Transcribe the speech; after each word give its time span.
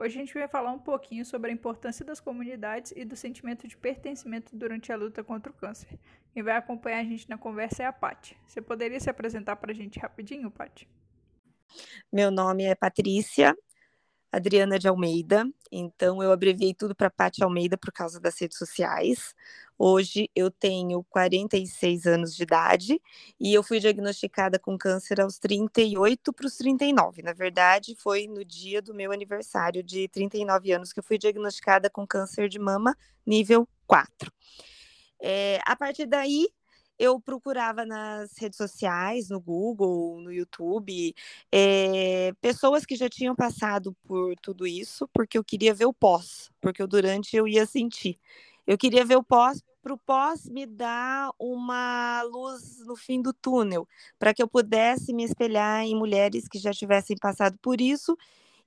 Hoje 0.00 0.16
a 0.16 0.20
gente 0.20 0.32
vai 0.32 0.46
falar 0.46 0.70
um 0.70 0.78
pouquinho 0.78 1.26
sobre 1.26 1.50
a 1.50 1.52
importância 1.52 2.04
das 2.04 2.20
comunidades 2.20 2.92
e 2.94 3.04
do 3.04 3.16
sentimento 3.16 3.66
de 3.66 3.76
pertencimento 3.76 4.54
durante 4.54 4.92
a 4.92 4.96
luta 4.96 5.24
contra 5.24 5.50
o 5.50 5.54
câncer. 5.54 5.98
Quem 6.32 6.40
vai 6.40 6.56
acompanhar 6.56 7.00
a 7.00 7.02
gente 7.02 7.28
na 7.28 7.36
conversa 7.36 7.82
é 7.82 7.86
a 7.86 7.92
Pati. 7.92 8.38
Você 8.46 8.62
poderia 8.62 9.00
se 9.00 9.10
apresentar 9.10 9.56
para 9.56 9.72
a 9.72 9.74
gente 9.74 9.98
rapidinho, 9.98 10.52
Pati? 10.52 10.88
Meu 12.12 12.30
nome 12.30 12.62
é 12.62 12.76
Patrícia 12.76 13.58
Adriana 14.30 14.78
de 14.78 14.86
Almeida, 14.86 15.44
então 15.72 16.22
eu 16.22 16.30
abreviei 16.30 16.72
tudo 16.72 16.94
para 16.94 17.10
Pati 17.10 17.42
Almeida 17.42 17.76
por 17.76 17.90
causa 17.90 18.20
das 18.20 18.40
redes 18.40 18.56
sociais. 18.56 19.34
Hoje 19.78 20.28
eu 20.34 20.50
tenho 20.50 21.04
46 21.04 22.04
anos 22.04 22.34
de 22.34 22.42
idade 22.42 23.00
e 23.38 23.54
eu 23.54 23.62
fui 23.62 23.78
diagnosticada 23.78 24.58
com 24.58 24.76
câncer 24.76 25.20
aos 25.20 25.38
38 25.38 26.32
para 26.32 26.46
os 26.46 26.56
39. 26.56 27.22
Na 27.22 27.32
verdade, 27.32 27.94
foi 27.94 28.26
no 28.26 28.44
dia 28.44 28.82
do 28.82 28.92
meu 28.92 29.12
aniversário 29.12 29.80
de 29.80 30.08
39 30.08 30.72
anos 30.72 30.92
que 30.92 30.98
eu 30.98 31.04
fui 31.04 31.16
diagnosticada 31.16 31.88
com 31.88 32.04
câncer 32.04 32.48
de 32.48 32.58
mama 32.58 32.96
nível 33.24 33.68
4. 33.86 34.32
É, 35.20 35.60
a 35.64 35.76
partir 35.76 36.06
daí, 36.06 36.48
eu 36.98 37.20
procurava 37.20 37.86
nas 37.86 38.36
redes 38.36 38.56
sociais, 38.56 39.28
no 39.28 39.40
Google, 39.40 40.20
no 40.20 40.32
YouTube, 40.32 41.14
é, 41.52 42.32
pessoas 42.40 42.84
que 42.84 42.96
já 42.96 43.08
tinham 43.08 43.36
passado 43.36 43.96
por 44.04 44.34
tudo 44.42 44.66
isso, 44.66 45.08
porque 45.12 45.38
eu 45.38 45.44
queria 45.44 45.72
ver 45.72 45.86
o 45.86 45.92
pós, 45.92 46.50
porque 46.60 46.82
o 46.82 46.88
durante 46.88 47.36
eu 47.36 47.46
ia 47.46 47.64
sentir. 47.64 48.18
Eu 48.66 48.76
queria 48.76 49.04
ver 49.04 49.16
o 49.16 49.22
pós 49.22 49.62
para 49.88 49.94
o 49.94 49.98
pós 49.98 50.46
me 50.46 50.66
dar 50.66 51.30
uma 51.38 52.22
luz 52.24 52.84
no 52.84 52.94
fim 52.94 53.22
do 53.22 53.32
túnel, 53.32 53.88
para 54.18 54.34
que 54.34 54.42
eu 54.42 54.48
pudesse 54.48 55.14
me 55.14 55.24
espelhar 55.24 55.82
em 55.82 55.96
mulheres 55.96 56.46
que 56.46 56.58
já 56.58 56.72
tivessem 56.72 57.16
passado 57.16 57.56
por 57.62 57.80
isso 57.80 58.14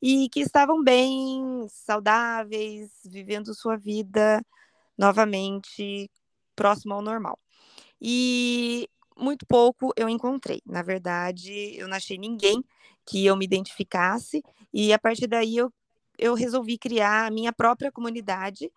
e 0.02 0.28
que 0.30 0.40
estavam 0.40 0.84
bem, 0.84 1.68
saudáveis, 1.70 2.90
vivendo 3.06 3.54
sua 3.54 3.78
vida 3.78 4.44
novamente 4.98 6.10
próximo 6.56 6.96
ao 6.96 7.04
normal. 7.04 7.38
E 8.02 8.90
muito 9.16 9.46
pouco 9.46 9.94
eu 9.96 10.10
encontrei. 10.10 10.60
Na 10.66 10.82
verdade, 10.82 11.76
eu 11.78 11.88
não 11.88 11.98
achei 11.98 12.18
ninguém 12.18 12.64
que 13.06 13.24
eu 13.28 13.38
me 13.38 13.46
identificasse, 13.46 14.44
e 14.74 14.92
a 14.92 14.98
partir 14.98 15.28
daí 15.28 15.58
eu, 15.58 15.72
eu 16.18 16.34
resolvi 16.34 16.80
criar 16.80 17.28
a 17.28 17.32
minha 17.32 17.54
própria 17.54 17.92
comunidade 17.92 18.72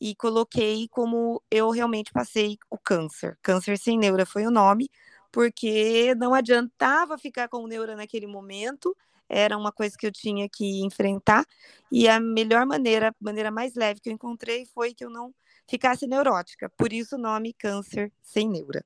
e 0.00 0.14
coloquei 0.14 0.88
como 0.88 1.42
eu 1.50 1.70
realmente 1.70 2.12
passei 2.12 2.58
o 2.70 2.78
câncer. 2.78 3.38
Câncer 3.42 3.78
sem 3.78 3.98
neura 3.98 4.24
foi 4.24 4.46
o 4.46 4.50
nome, 4.50 4.90
porque 5.32 6.14
não 6.16 6.34
adiantava 6.34 7.18
ficar 7.18 7.48
com 7.48 7.66
neura 7.66 7.96
naquele 7.96 8.26
momento, 8.26 8.96
era 9.28 9.58
uma 9.58 9.70
coisa 9.70 9.96
que 9.98 10.06
eu 10.06 10.12
tinha 10.12 10.48
que 10.48 10.82
enfrentar, 10.84 11.44
e 11.92 12.08
a 12.08 12.18
melhor 12.18 12.64
maneira, 12.64 13.08
a 13.08 13.14
maneira 13.20 13.50
mais 13.50 13.74
leve 13.74 14.00
que 14.00 14.08
eu 14.08 14.14
encontrei 14.14 14.64
foi 14.66 14.94
que 14.94 15.04
eu 15.04 15.10
não 15.10 15.34
ficasse 15.68 16.06
neurótica, 16.06 16.70
por 16.76 16.92
isso 16.92 17.16
o 17.16 17.18
nome 17.18 17.52
câncer 17.52 18.10
sem 18.22 18.48
neura. 18.48 18.84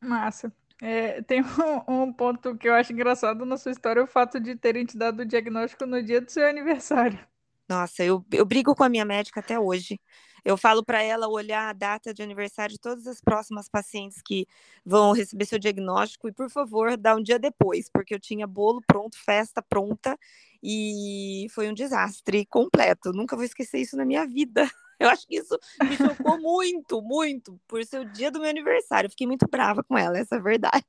Massa. 0.00 0.52
É, 0.82 1.20
tem 1.22 1.42
um, 1.86 2.02
um, 2.02 2.12
ponto 2.12 2.56
que 2.56 2.68
eu 2.68 2.74
acho 2.74 2.92
engraçado 2.92 3.44
na 3.44 3.56
sua 3.56 3.70
história, 3.70 4.02
o 4.02 4.06
fato 4.06 4.40
de 4.40 4.56
terem 4.56 4.84
te 4.84 4.96
dado 4.96 5.20
o 5.20 5.26
diagnóstico 5.26 5.84
no 5.86 6.02
dia 6.02 6.20
do 6.20 6.30
seu 6.30 6.46
aniversário. 6.48 7.29
Nossa, 7.70 8.02
eu, 8.02 8.26
eu 8.32 8.44
brigo 8.44 8.74
com 8.74 8.82
a 8.82 8.88
minha 8.88 9.04
médica 9.04 9.38
até 9.38 9.56
hoje. 9.56 10.00
Eu 10.44 10.56
falo 10.56 10.84
para 10.84 11.00
ela 11.04 11.28
olhar 11.28 11.68
a 11.68 11.72
data 11.72 12.12
de 12.12 12.20
aniversário 12.20 12.74
de 12.74 12.80
todas 12.80 13.06
as 13.06 13.20
próximas 13.20 13.68
pacientes 13.68 14.20
que 14.20 14.44
vão 14.84 15.12
receber 15.12 15.44
seu 15.44 15.56
diagnóstico 15.56 16.26
e, 16.26 16.32
por 16.32 16.50
favor, 16.50 16.96
dá 16.96 17.14
um 17.14 17.22
dia 17.22 17.38
depois, 17.38 17.88
porque 17.88 18.12
eu 18.12 18.18
tinha 18.18 18.44
bolo 18.44 18.82
pronto, 18.84 19.16
festa 19.24 19.62
pronta 19.62 20.18
e 20.60 21.46
foi 21.50 21.68
um 21.68 21.74
desastre 21.74 22.44
completo. 22.46 23.12
Nunca 23.12 23.36
vou 23.36 23.44
esquecer 23.44 23.78
isso 23.78 23.96
na 23.96 24.04
minha 24.04 24.26
vida. 24.26 24.68
Eu 24.98 25.08
acho 25.08 25.26
que 25.26 25.36
isso 25.36 25.58
me 25.82 25.96
chocou 25.96 26.38
muito, 26.38 27.00
muito, 27.00 27.58
por 27.66 27.82
ser 27.86 28.00
o 28.00 28.04
dia 28.04 28.30
do 28.30 28.38
meu 28.38 28.50
aniversário. 28.50 29.06
Eu 29.06 29.10
fiquei 29.10 29.26
muito 29.26 29.48
brava 29.48 29.82
com 29.82 29.96
ela, 29.96 30.18
essa 30.18 30.34
é 30.34 30.38
a 30.38 30.42
verdade. 30.42 30.84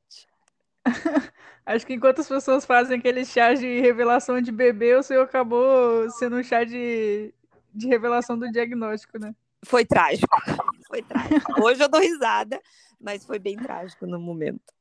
Acho 1.65 1.85
que 1.85 1.93
enquanto 1.93 2.21
as 2.21 2.27
pessoas 2.27 2.65
fazem 2.65 2.97
aquele 2.97 3.23
chá 3.23 3.53
de 3.53 3.79
revelação 3.79 4.41
de 4.41 4.51
bebê, 4.51 4.95
o 4.95 5.03
seu 5.03 5.21
acabou 5.21 6.09
sendo 6.11 6.37
um 6.37 6.43
chá 6.43 6.63
de, 6.63 7.33
de 7.73 7.87
revelação 7.87 8.37
do 8.37 8.51
diagnóstico, 8.51 9.19
né? 9.19 9.35
Foi 9.63 9.85
trágico. 9.85 10.35
Foi 10.87 11.01
trágico. 11.01 11.63
Hoje 11.63 11.81
eu 11.81 11.87
dou 11.87 12.01
risada, 12.01 12.59
mas 12.99 13.25
foi 13.25 13.39
bem 13.39 13.55
trágico 13.55 14.05
no 14.05 14.19
momento. 14.19 14.73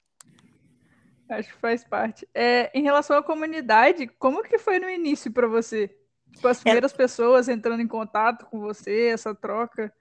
Acho 1.29 1.53
que 1.53 1.61
faz 1.61 1.85
parte. 1.85 2.29
É, 2.35 2.69
em 2.77 2.83
relação 2.83 3.17
à 3.17 3.23
comunidade, 3.23 4.09
como 4.19 4.43
que 4.43 4.59
foi 4.59 4.81
no 4.81 4.91
início 4.91 5.31
para 5.31 5.47
você? 5.47 5.89
Tipo, 6.33 6.49
as 6.49 6.59
é 6.59 6.63
primeiras 6.63 6.93
é... 6.93 6.97
pessoas 6.97 7.49
entrando 7.49 7.81
em 7.81 7.87
contato 7.87 8.47
com 8.47 8.59
você, 8.59 9.07
essa 9.07 9.33
troca? 9.33 9.93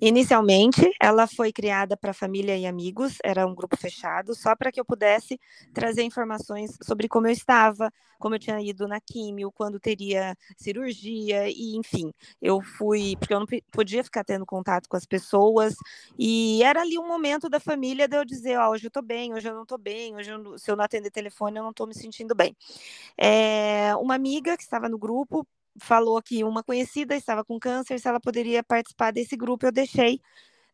Inicialmente, 0.00 0.90
ela 1.00 1.26
foi 1.26 1.52
criada 1.52 1.96
para 1.96 2.12
família 2.12 2.56
e 2.56 2.66
amigos, 2.66 3.18
era 3.24 3.46
um 3.46 3.54
grupo 3.54 3.76
fechado, 3.76 4.34
só 4.34 4.54
para 4.56 4.72
que 4.72 4.80
eu 4.80 4.84
pudesse 4.84 5.38
trazer 5.72 6.02
informações 6.02 6.76
sobre 6.82 7.08
como 7.08 7.26
eu 7.28 7.30
estava, 7.30 7.90
como 8.18 8.34
eu 8.34 8.38
tinha 8.38 8.60
ido 8.60 8.86
na 8.88 9.00
químio, 9.00 9.50
quando 9.52 9.78
teria 9.80 10.36
cirurgia, 10.56 11.48
e 11.48 11.76
enfim, 11.76 12.12
eu 12.40 12.60
fui, 12.60 13.16
porque 13.18 13.32
eu 13.32 13.40
não 13.40 13.46
podia 13.70 14.02
ficar 14.04 14.24
tendo 14.24 14.44
contato 14.44 14.88
com 14.88 14.96
as 14.96 15.06
pessoas, 15.06 15.74
e 16.18 16.62
era 16.64 16.80
ali 16.80 16.98
um 16.98 17.06
momento 17.06 17.48
da 17.48 17.60
família 17.60 18.08
de 18.08 18.16
eu 18.16 18.24
dizer: 18.24 18.58
Ó, 18.58 18.68
oh, 18.68 18.72
hoje 18.72 18.86
eu 18.86 18.88
estou 18.88 19.02
bem, 19.02 19.32
hoje 19.34 19.48
eu 19.48 19.54
não 19.54 19.62
estou 19.62 19.78
bem, 19.78 20.14
hoje 20.16 20.30
eu, 20.30 20.58
se 20.58 20.70
eu 20.70 20.76
não 20.76 20.84
atender 20.84 21.10
telefone, 21.10 21.58
eu 21.58 21.62
não 21.62 21.70
estou 21.70 21.86
me 21.86 21.94
sentindo 21.94 22.34
bem. 22.34 22.56
É, 23.16 23.94
uma 23.96 24.14
amiga 24.14 24.56
que 24.56 24.62
estava 24.62 24.88
no 24.88 24.98
grupo 24.98 25.46
falou 25.80 26.20
que 26.22 26.44
uma 26.44 26.62
conhecida 26.62 27.16
estava 27.16 27.44
com 27.44 27.58
câncer, 27.58 27.98
se 27.98 28.08
ela 28.08 28.20
poderia 28.20 28.62
participar 28.62 29.12
desse 29.12 29.36
grupo, 29.36 29.66
eu 29.66 29.72
deixei. 29.72 30.20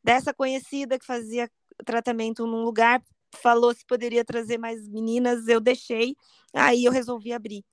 Dessa 0.02 0.32
conhecida 0.32 0.98
que 0.98 1.06
fazia 1.06 1.50
tratamento 1.84 2.46
num 2.46 2.64
lugar, 2.64 3.02
falou 3.36 3.74
se 3.74 3.84
poderia 3.84 4.24
trazer 4.24 4.58
mais 4.58 4.88
meninas, 4.88 5.48
eu 5.48 5.60
deixei. 5.60 6.16
Aí 6.52 6.84
eu 6.84 6.92
resolvi 6.92 7.32
abrir. 7.32 7.64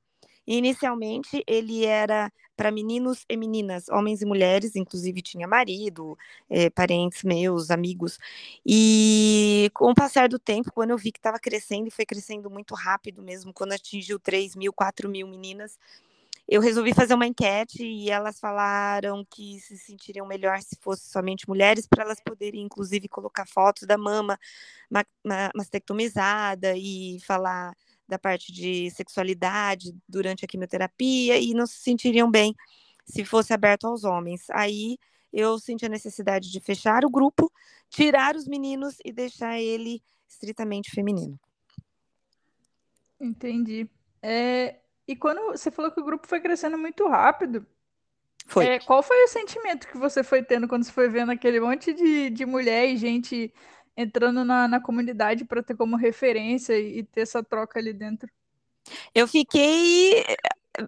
Inicialmente, 0.47 1.43
ele 1.47 1.85
era 1.85 2.31
para 2.55 2.71
meninos 2.71 3.25
e 3.27 3.35
meninas, 3.35 3.89
homens 3.89 4.21
e 4.21 4.25
mulheres, 4.25 4.75
inclusive 4.75 5.21
tinha 5.21 5.47
marido, 5.47 6.17
é, 6.49 6.69
parentes 6.69 7.23
meus, 7.23 7.71
amigos. 7.71 8.17
E 8.65 9.69
com 9.73 9.91
o 9.91 9.95
passar 9.95 10.29
do 10.29 10.39
tempo, 10.39 10.71
quando 10.71 10.91
eu 10.91 10.97
vi 10.97 11.11
que 11.11 11.19
estava 11.19 11.39
crescendo, 11.39 11.87
e 11.87 11.91
foi 11.91 12.05
crescendo 12.05 12.49
muito 12.49 12.75
rápido 12.75 13.21
mesmo, 13.21 13.51
quando 13.53 13.73
atingiu 13.73 14.19
3 14.19 14.55
mil, 14.55 14.71
4 14.71 15.09
mil 15.09 15.27
meninas, 15.27 15.77
eu 16.47 16.61
resolvi 16.61 16.93
fazer 16.93 17.13
uma 17.13 17.25
enquete 17.25 17.83
e 17.83 18.09
elas 18.09 18.39
falaram 18.39 19.25
que 19.29 19.59
se 19.59 19.77
sentiriam 19.77 20.27
melhor 20.27 20.61
se 20.61 20.77
fosse 20.79 21.09
somente 21.09 21.47
mulheres, 21.47 21.87
para 21.87 22.03
elas 22.03 22.21
poderem, 22.21 22.61
inclusive, 22.61 23.07
colocar 23.07 23.47
fotos 23.47 23.83
da 23.83 23.97
mama 23.97 24.37
mastectomizada 25.55 26.75
e 26.77 27.17
falar 27.25 27.73
da 28.07 28.19
parte 28.19 28.51
de 28.51 28.91
sexualidade 28.91 29.95
durante 30.07 30.45
a 30.45 30.47
quimioterapia 30.47 31.39
e 31.39 31.53
não 31.53 31.65
se 31.65 31.77
sentiriam 31.77 32.29
bem 32.29 32.55
se 33.03 33.25
fosse 33.25 33.51
aberto 33.51 33.87
aos 33.87 34.03
homens. 34.03 34.47
Aí 34.51 34.97
eu 35.33 35.59
senti 35.59 35.85
a 35.85 35.89
necessidade 35.89 36.51
de 36.51 36.59
fechar 36.59 37.03
o 37.03 37.09
grupo, 37.09 37.51
tirar 37.89 38.35
os 38.35 38.47
meninos 38.47 38.97
e 39.03 39.11
deixar 39.11 39.59
ele 39.59 40.01
estritamente 40.27 40.91
feminino. 40.91 41.39
Entendi. 43.19 43.89
É, 44.21 44.79
e 45.07 45.15
quando 45.15 45.51
você 45.51 45.69
falou 45.71 45.91
que 45.91 45.99
o 45.99 46.05
grupo 46.05 46.27
foi 46.27 46.39
crescendo 46.39 46.77
muito 46.77 47.07
rápido, 47.07 47.65
foi. 48.47 48.65
É, 48.65 48.79
qual 48.79 49.01
foi 49.01 49.23
o 49.23 49.27
sentimento 49.27 49.87
que 49.87 49.97
você 49.97 50.23
foi 50.23 50.43
tendo 50.43 50.67
quando 50.67 50.83
você 50.83 50.91
foi 50.91 51.09
vendo 51.09 51.31
aquele 51.31 51.59
monte 51.59 51.93
de, 51.93 52.29
de 52.29 52.45
mulher 52.45 52.87
e 52.87 52.97
gente 52.97 53.53
entrando 53.97 54.45
na, 54.45 54.67
na 54.67 54.79
comunidade 54.79 55.45
para 55.45 55.63
ter 55.63 55.75
como 55.75 55.95
referência 55.95 56.77
e, 56.77 56.99
e 56.99 57.03
ter 57.03 57.21
essa 57.21 57.43
troca 57.43 57.79
ali 57.79 57.91
dentro? 57.91 58.29
Eu 59.13 59.27
fiquei, 59.27 60.23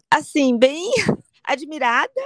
assim, 0.09 0.57
bem 0.57 0.91
admirada, 1.43 2.21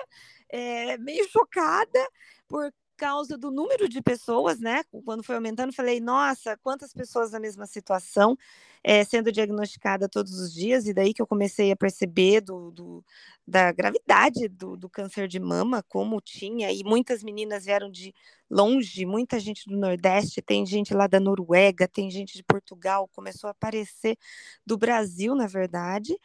é, 0.50 0.98
meio 0.98 1.30
chocada, 1.30 2.00
por 2.48 2.74
causa 3.01 3.36
do 3.36 3.50
número 3.50 3.89
de 3.89 4.00
pessoas, 4.00 4.59
né? 4.59 4.83
Quando 5.03 5.24
foi 5.24 5.33
aumentando, 5.33 5.74
falei, 5.74 6.00
nossa, 6.00 6.56
quantas 6.57 6.94
pessoas 6.94 7.31
na 7.31 7.39
mesma 7.39 7.65
situação 7.65 8.38
é, 8.83 9.03
sendo 9.03 9.31
diagnosticada 9.31 10.07
todos 10.07 10.39
os 10.39 10.53
dias, 10.53 10.86
e 10.86 10.94
daí 10.94 11.12
que 11.12 11.21
eu 11.21 11.25
comecei 11.25 11.71
a 11.71 11.75
perceber 11.75 12.42
do, 12.42 12.69
do 12.69 13.06
da 13.45 13.71
gravidade 13.71 14.48
do, 14.48 14.77
do, 14.77 14.88
câncer 14.88 15.27
de 15.27 15.39
mama, 15.39 15.83
como 15.89 16.21
tinha, 16.21 16.71
e 16.71 16.83
muitas 16.83 17.24
meninas 17.24 17.65
vieram 17.65 17.89
de 17.89 18.13
longe, 18.50 19.06
muita 19.06 19.39
gente 19.39 19.68
do 19.68 19.75
Nordeste, 19.75 20.42
tem 20.42 20.65
gente 20.65 20.94
lá 20.94 21.07
da 21.07 21.19
Noruega, 21.19 21.88
tem 21.88 22.09
gente 22.09 22.38
de 22.38 22.44
Portugal, 22.44 23.09
começou 23.13 23.47
a 23.47 23.51
aparecer 23.51 24.18
do 24.65 24.77
Brasil, 24.77 25.36
na 25.36 25.47
verdade, 25.47 26.15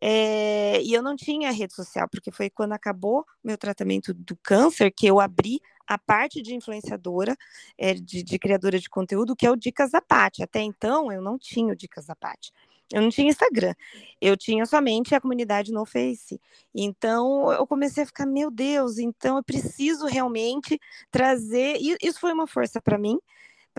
é, 0.00 0.82
e 0.82 0.92
eu 0.92 1.02
não 1.02 1.14
tinha 1.14 1.50
rede 1.52 1.74
social, 1.74 2.08
porque 2.10 2.32
foi 2.32 2.48
quando 2.48 2.72
acabou 2.72 3.24
meu 3.44 3.58
tratamento 3.58 4.12
do 4.14 4.36
câncer 4.36 4.90
que 4.90 5.06
eu 5.06 5.20
abri 5.20 5.60
a 5.86 5.98
parte 5.98 6.42
de 6.42 6.54
influenciadora, 6.54 7.36
é, 7.76 7.94
de, 7.94 8.22
de, 8.22 8.38
criadora 8.38 8.78
de 8.78 8.88
conteúdo, 8.88 9.36
que 9.36 9.46
é 9.46 9.50
o 9.50 9.56
Dicas 9.56 9.90
da 9.90 10.00
Paty. 10.00 10.42
Até 10.42 10.60
então, 10.60 11.10
eu 11.12 11.20
não 11.20 11.38
tinha 11.38 11.72
o 11.72 11.76
Dicas 11.76 12.06
da 12.06 12.16
Paty. 12.16 12.52
Eu 12.92 13.00
não 13.00 13.08
tinha 13.08 13.30
Instagram. 13.30 13.74
Eu 14.20 14.36
tinha 14.36 14.66
somente 14.66 15.14
a 15.14 15.20
comunidade 15.20 15.72
no 15.72 15.86
Face. 15.86 16.40
Então, 16.74 17.50
eu 17.52 17.66
comecei 17.66 18.02
a 18.02 18.06
ficar, 18.06 18.26
meu 18.26 18.50
Deus, 18.50 18.98
então 18.98 19.38
eu 19.38 19.42
preciso 19.42 20.06
realmente 20.06 20.78
trazer. 21.10 21.76
E 21.80 21.96
isso 22.02 22.20
foi 22.20 22.32
uma 22.32 22.46
força 22.46 22.80
para 22.80 22.98
mim, 22.98 23.18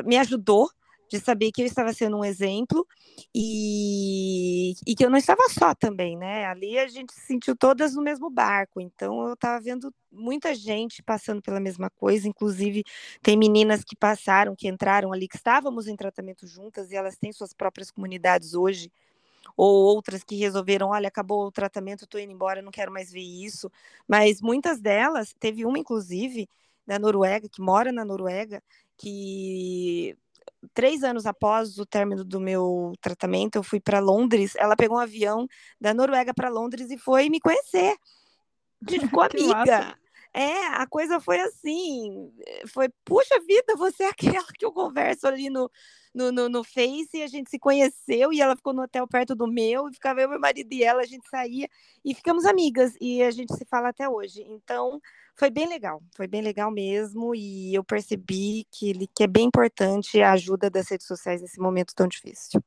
me 0.03 0.17
ajudou 0.17 0.69
de 1.09 1.19
saber 1.19 1.51
que 1.51 1.61
eu 1.61 1.65
estava 1.65 1.93
sendo 1.93 2.17
um 2.17 2.25
exemplo 2.25 2.87
e, 3.33 4.73
e 4.85 4.95
que 4.95 5.05
eu 5.05 5.09
não 5.09 5.17
estava 5.17 5.41
só 5.49 5.75
também, 5.75 6.17
né? 6.17 6.45
Ali 6.45 6.77
a 6.79 6.87
gente 6.87 7.13
se 7.13 7.21
sentiu 7.21 7.55
todas 7.55 7.95
no 7.95 8.01
mesmo 8.01 8.29
barco, 8.29 8.81
então 8.81 9.27
eu 9.27 9.33
estava 9.33 9.59
vendo 9.61 9.93
muita 10.11 10.55
gente 10.55 11.03
passando 11.03 11.41
pela 11.41 11.59
mesma 11.59 11.89
coisa, 11.89 12.27
inclusive 12.27 12.83
tem 13.21 13.37
meninas 13.37 13.83
que 13.83 13.95
passaram, 13.95 14.55
que 14.55 14.67
entraram 14.67 15.13
ali, 15.13 15.27
que 15.27 15.35
estávamos 15.37 15.87
em 15.87 15.95
tratamento 15.95 16.47
juntas 16.47 16.91
e 16.91 16.95
elas 16.95 17.17
têm 17.17 17.31
suas 17.31 17.53
próprias 17.53 17.91
comunidades 17.91 18.53
hoje, 18.53 18.91
ou 19.55 19.83
outras 19.83 20.23
que 20.23 20.35
resolveram, 20.35 20.89
olha, 20.89 21.07
acabou 21.07 21.45
o 21.45 21.51
tratamento, 21.51 22.05
estou 22.05 22.19
indo 22.19 22.31
embora, 22.31 22.61
não 22.61 22.71
quero 22.71 22.91
mais 22.91 23.11
ver 23.11 23.21
isso. 23.21 23.71
Mas 24.07 24.41
muitas 24.41 24.79
delas, 24.79 25.33
teve 25.39 25.65
uma 25.65 25.77
inclusive 25.77 26.47
da 26.85 26.97
Noruega, 26.99 27.47
que 27.49 27.61
mora 27.61 27.91
na 27.91 28.03
Noruega, 28.03 28.61
que 28.97 30.17
três 30.73 31.03
anos 31.03 31.25
após 31.25 31.77
o 31.77 31.85
término 31.85 32.23
do 32.23 32.39
meu 32.39 32.93
tratamento, 33.01 33.55
eu 33.55 33.63
fui 33.63 33.79
para 33.79 33.99
Londres. 33.99 34.55
Ela 34.55 34.75
pegou 34.75 34.97
um 34.97 35.01
avião 35.01 35.47
da 35.79 35.93
Noruega 35.93 36.33
para 36.33 36.49
Londres 36.49 36.89
e 36.89 36.97
foi 36.97 37.29
me 37.29 37.39
conhecer. 37.39 37.95
Ficou 38.87 39.23
amiga. 39.23 39.97
É, 40.35 40.65
a 40.69 40.87
coisa 40.87 41.19
foi 41.19 41.39
assim, 41.39 42.33
foi, 42.67 42.89
puxa 43.05 43.39
vida, 43.41 43.75
você 43.77 44.03
é 44.03 44.09
aquela 44.09 44.47
que 44.57 44.65
eu 44.65 44.71
converso 44.71 45.27
ali 45.27 45.47
no, 45.47 45.69
no, 46.11 46.31
no, 46.31 46.49
no, 46.49 46.63
Face 46.63 47.09
e 47.13 47.21
a 47.21 47.27
gente 47.27 47.51
se 47.51 47.59
conheceu 47.59 48.33
e 48.33 48.41
ela 48.41 48.55
ficou 48.55 48.73
no 48.73 48.81
hotel 48.81 49.07
perto 49.07 49.35
do 49.35 49.45
meu, 49.45 49.87
e 49.87 49.93
ficava 49.93 50.21
eu, 50.21 50.29
meu 50.29 50.39
marido 50.39 50.73
e 50.73 50.83
ela, 50.83 51.03
a 51.03 51.05
gente 51.05 51.29
saía 51.29 51.69
e 52.03 52.15
ficamos 52.15 52.45
amigas 52.45 52.95
e 52.99 53.21
a 53.21 53.29
gente 53.29 53.55
se 53.55 53.63
fala 53.65 53.89
até 53.89 54.09
hoje. 54.09 54.41
Então, 54.41 54.99
foi 55.35 55.49
bem 55.49 55.67
legal, 55.67 56.01
foi 56.15 56.27
bem 56.27 56.41
legal 56.41 56.71
mesmo, 56.71 57.33
e 57.33 57.73
eu 57.73 57.83
percebi 57.83 58.65
que, 58.71 59.07
que 59.07 59.23
é 59.23 59.27
bem 59.27 59.45
importante 59.45 60.21
a 60.21 60.33
ajuda 60.33 60.69
das 60.69 60.89
redes 60.89 61.07
sociais 61.07 61.41
nesse 61.41 61.59
momento 61.59 61.93
tão 61.95 62.07
difícil. 62.07 62.63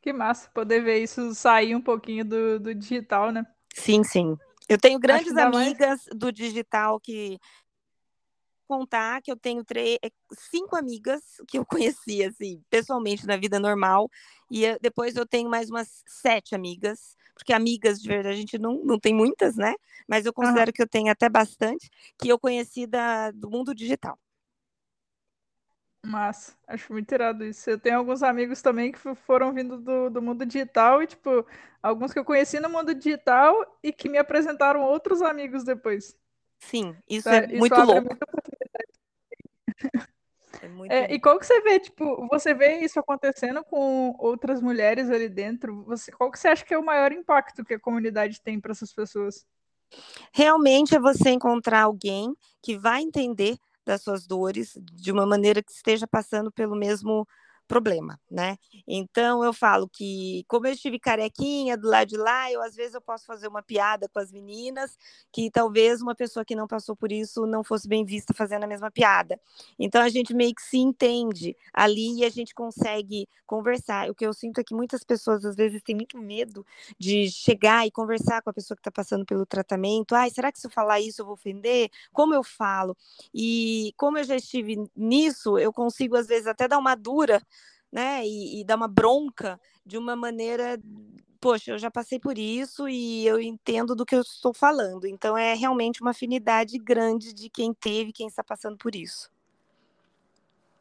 Que 0.00 0.12
massa 0.12 0.50
poder 0.50 0.82
ver 0.82 1.02
isso 1.02 1.34
sair 1.34 1.74
um 1.74 1.80
pouquinho 1.80 2.24
do, 2.24 2.60
do 2.60 2.74
digital, 2.74 3.32
né? 3.32 3.44
Sim, 3.74 4.04
sim. 4.04 4.36
Eu 4.68 4.78
tenho 4.78 4.98
grandes 4.98 5.36
amigas 5.36 6.06
mais... 6.06 6.18
do 6.18 6.32
digital 6.32 7.00
que 7.00 7.38
contar 8.64 9.22
que 9.22 9.30
eu 9.30 9.36
tenho 9.36 9.64
três, 9.64 9.98
eh, 10.02 10.10
cinco 10.32 10.76
amigas 10.76 11.22
que 11.46 11.58
eu 11.58 11.64
conheci 12.00 12.24
assim 12.24 12.62
pessoalmente 12.70 13.26
na 13.26 13.36
vida 13.36 13.60
normal 13.60 14.10
e 14.50 14.64
eh, 14.64 14.78
depois 14.80 15.16
eu 15.16 15.26
tenho 15.26 15.48
mais 15.48 15.70
umas 15.70 16.02
sete 16.06 16.54
amigas 16.54 17.16
porque 17.34 17.52
amigas 17.52 18.00
de 18.00 18.08
verdade 18.08 18.34
a 18.34 18.38
gente 18.38 18.58
não, 18.58 18.84
não 18.84 18.98
tem 18.98 19.12
muitas, 19.12 19.56
né? 19.56 19.74
Mas 20.08 20.24
eu 20.24 20.32
considero 20.32 20.68
uhum. 20.68 20.72
que 20.72 20.82
eu 20.82 20.88
tenho 20.88 21.10
até 21.10 21.28
bastante, 21.28 21.90
que 22.18 22.28
eu 22.28 22.38
conheci 22.38 22.86
da, 22.86 23.30
do 23.32 23.50
mundo 23.50 23.74
digital. 23.74 24.18
Massa, 26.04 26.54
acho 26.68 26.92
muito 26.92 27.12
irado 27.12 27.44
isso. 27.44 27.68
Eu 27.68 27.78
tenho 27.78 27.96
alguns 27.96 28.22
amigos 28.22 28.60
também 28.60 28.92
que 28.92 28.98
foram 29.14 29.52
vindo 29.52 29.78
do, 29.78 30.10
do 30.10 30.22
mundo 30.22 30.44
digital 30.44 31.02
e, 31.02 31.06
tipo, 31.06 31.44
alguns 31.82 32.12
que 32.12 32.18
eu 32.18 32.24
conheci 32.24 32.60
no 32.60 32.68
mundo 32.68 32.94
digital 32.94 33.54
e 33.82 33.90
que 33.92 34.08
me 34.08 34.18
apresentaram 34.18 34.82
outros 34.82 35.22
amigos 35.22 35.64
depois. 35.64 36.14
Sim, 36.60 36.94
isso 37.08 37.28
é 37.28 37.46
isso 37.46 37.56
muito 37.56 37.80
louco. 37.80 38.16
É 40.62 40.68
muito 40.68 40.92
é, 40.92 41.12
e 41.12 41.20
qual 41.20 41.38
que 41.38 41.46
você 41.46 41.60
vê, 41.60 41.80
tipo, 41.80 42.28
você 42.28 42.54
vê 42.54 42.78
isso 42.78 42.98
acontecendo 42.98 43.64
com 43.64 44.14
outras 44.18 44.60
mulheres 44.60 45.10
ali 45.10 45.28
dentro? 45.28 45.82
Você, 45.84 46.12
qual 46.12 46.30
que 46.30 46.38
você 46.38 46.48
acha 46.48 46.64
que 46.64 46.72
é 46.72 46.78
o 46.78 46.84
maior 46.84 47.12
impacto 47.12 47.64
que 47.64 47.74
a 47.74 47.80
comunidade 47.80 48.40
tem 48.40 48.60
para 48.60 48.72
essas 48.72 48.92
pessoas? 48.92 49.44
Realmente 50.32 50.94
é 50.94 50.98
você 50.98 51.30
encontrar 51.30 51.82
alguém 51.82 52.34
que 52.62 52.76
vai 52.78 53.02
entender 53.02 53.56
das 53.84 54.02
suas 54.02 54.26
dores 54.26 54.78
de 54.92 55.12
uma 55.12 55.26
maneira 55.26 55.62
que 55.62 55.72
esteja 55.72 56.06
passando 56.06 56.50
pelo 56.50 56.74
mesmo 56.74 57.26
problema, 57.66 58.20
né? 58.30 58.56
Então 58.86 59.42
eu 59.44 59.52
falo 59.52 59.88
que 59.88 60.44
como 60.48 60.66
eu 60.66 60.72
estive 60.72 60.98
carequinha 60.98 61.76
do 61.76 61.88
lado 61.88 62.08
de 62.08 62.16
lá, 62.16 62.50
eu 62.50 62.62
às 62.62 62.74
vezes 62.74 62.94
eu 62.94 63.00
posso 63.00 63.24
fazer 63.26 63.48
uma 63.48 63.62
piada 63.62 64.08
com 64.08 64.18
as 64.18 64.30
meninas 64.30 64.96
que 65.32 65.50
talvez 65.50 66.02
uma 66.02 66.14
pessoa 66.14 66.44
que 66.44 66.54
não 66.54 66.66
passou 66.66 66.94
por 66.94 67.10
isso 67.10 67.46
não 67.46 67.64
fosse 67.64 67.88
bem 67.88 68.04
vista 68.04 68.34
fazendo 68.34 68.64
a 68.64 68.66
mesma 68.66 68.90
piada. 68.90 69.40
Então 69.78 70.02
a 70.02 70.08
gente 70.08 70.34
meio 70.34 70.54
que 70.54 70.62
se 70.62 70.78
entende 70.78 71.56
ali 71.72 72.18
e 72.20 72.24
a 72.24 72.30
gente 72.30 72.54
consegue 72.54 73.26
conversar. 73.46 74.10
O 74.10 74.14
que 74.14 74.26
eu 74.26 74.32
sinto 74.32 74.58
é 74.60 74.64
que 74.64 74.74
muitas 74.74 75.02
pessoas 75.04 75.44
às 75.44 75.56
vezes 75.56 75.82
têm 75.82 75.94
muito 75.94 76.18
medo 76.18 76.64
de 76.98 77.30
chegar 77.30 77.86
e 77.86 77.90
conversar 77.90 78.42
com 78.42 78.50
a 78.50 78.52
pessoa 78.52 78.76
que 78.76 78.80
está 78.80 78.90
passando 78.90 79.24
pelo 79.24 79.46
tratamento. 79.46 80.14
Ai, 80.14 80.30
será 80.30 80.50
que 80.52 80.58
se 80.58 80.66
eu 80.66 80.70
falar 80.70 81.00
isso 81.00 81.22
eu 81.22 81.26
vou 81.26 81.34
ofender? 81.34 81.90
Como 82.12 82.34
eu 82.34 82.42
falo? 82.42 82.96
E 83.32 83.92
como 83.96 84.18
eu 84.18 84.24
já 84.24 84.36
estive 84.36 84.76
nisso, 84.96 85.58
eu 85.58 85.72
consigo 85.72 86.16
às 86.16 86.26
vezes 86.26 86.46
até 86.46 86.66
dar 86.68 86.78
uma 86.78 86.94
dura 86.94 87.42
né? 87.94 88.26
E, 88.26 88.60
e 88.60 88.64
dar 88.64 88.74
uma 88.74 88.88
bronca 88.88 89.58
de 89.86 89.96
uma 89.96 90.16
maneira 90.16 90.76
poxa, 91.40 91.72
eu 91.72 91.78
já 91.78 91.90
passei 91.90 92.18
por 92.18 92.38
isso 92.38 92.88
e 92.88 93.26
eu 93.26 93.38
entendo 93.38 93.94
do 93.94 94.06
que 94.06 94.16
eu 94.16 94.22
estou 94.22 94.54
falando. 94.54 95.06
Então 95.06 95.36
é 95.36 95.54
realmente 95.54 96.00
uma 96.00 96.12
afinidade 96.12 96.78
grande 96.78 97.34
de 97.34 97.50
quem 97.50 97.72
teve, 97.74 98.14
quem 98.14 98.26
está 98.26 98.42
passando 98.42 98.78
por 98.78 98.96
isso. 98.96 99.30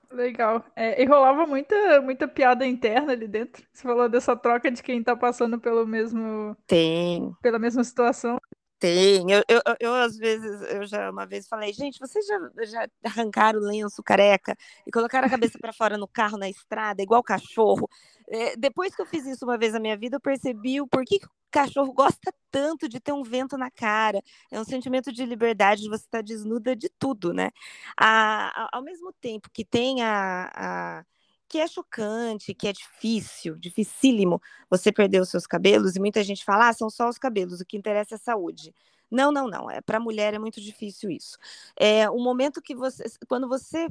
Legal. 0.09 0.63
É, 0.73 1.01
e 1.01 1.05
rolava 1.05 1.45
muita, 1.45 2.01
muita 2.01 2.29
piada 2.29 2.65
interna 2.65 3.11
ali 3.11 3.27
dentro. 3.27 3.61
Você 3.73 3.83
falou 3.83 4.07
dessa 4.07 4.37
troca 4.37 4.71
de 4.71 4.81
quem 4.81 4.99
está 4.99 5.15
passando 5.17 5.59
pelo 5.59 5.85
mesmo. 5.85 6.55
Tem. 6.65 7.35
Pela 7.41 7.59
mesma 7.59 7.83
situação. 7.83 8.39
Tem. 8.83 9.31
Eu, 9.31 9.41
eu, 9.47 9.61
eu, 9.79 9.95
às 9.95 10.17
vezes, 10.17 10.61
eu 10.69 10.85
já 10.85 11.09
uma 11.09 11.25
vez 11.25 11.47
falei, 11.47 11.71
gente, 11.71 11.97
vocês 11.97 12.25
já, 12.25 12.37
já 12.65 12.87
arrancaram 13.05 13.61
o 13.61 13.63
lenço 13.63 14.03
careca 14.03 14.57
e 14.85 14.91
colocaram 14.91 15.25
a 15.25 15.29
cabeça 15.29 15.57
para 15.57 15.71
fora 15.71 15.97
no 15.97 16.05
carro, 16.05 16.37
na 16.37 16.49
estrada, 16.49 17.01
igual 17.01 17.23
cachorro? 17.23 17.89
É, 18.27 18.57
depois 18.57 18.93
que 18.93 19.01
eu 19.01 19.05
fiz 19.05 19.25
isso 19.25 19.45
uma 19.45 19.57
vez 19.57 19.71
na 19.71 19.79
minha 19.79 19.95
vida, 19.95 20.17
eu 20.17 20.19
percebi 20.19 20.81
o 20.81 20.87
porquê 20.87 21.17
que 21.17 21.25
o 21.25 21.29
cachorro 21.49 21.93
gosta 21.93 22.33
tanto 22.51 22.89
de 22.89 22.99
ter 22.99 23.13
um 23.13 23.23
vento 23.23 23.57
na 23.57 23.71
cara. 23.71 24.21
É 24.51 24.59
um 24.59 24.65
sentimento 24.65 25.13
de 25.13 25.25
liberdade, 25.25 25.83
de 25.83 25.89
você 25.89 26.03
estar 26.03 26.21
desnuda 26.21 26.75
de 26.75 26.89
tudo, 26.99 27.33
né? 27.33 27.51
A, 27.97 28.65
a, 28.65 28.69
ao 28.73 28.83
mesmo 28.83 29.13
tempo 29.13 29.49
que 29.53 29.63
tem 29.63 30.01
a, 30.03 30.51
a 30.53 31.05
que 31.53 31.59
é 31.59 31.67
chocante, 31.67 32.51
que 32.55 32.67
é 32.67 32.73
difícil, 32.73 33.55
dificílimo 33.57 34.41
você 34.71 34.91
perder 34.91 35.21
os 35.21 35.29
seus 35.29 35.45
cabelos, 35.45 35.95
e 35.95 35.99
muita 35.99 36.23
gente 36.23 36.43
fala, 36.43 36.69
ah, 36.69 36.73
são 36.73 36.89
só 36.89 37.07
os 37.07 37.19
cabelos, 37.19 37.61
o 37.61 37.65
que 37.65 37.77
interessa 37.77 38.15
é 38.15 38.17
a 38.17 38.19
saúde. 38.19 38.73
Não, 39.11 39.31
não, 39.31 39.47
não. 39.47 39.69
É 39.69 39.79
para 39.79 39.99
mulher 39.99 40.33
é 40.33 40.39
muito 40.39 40.59
difícil 40.59 41.11
isso. 41.11 41.37
É 41.79 42.09
o 42.09 42.17
momento 42.17 42.59
que 42.59 42.73
você, 42.73 43.03
quando 43.27 43.47
você 43.47 43.87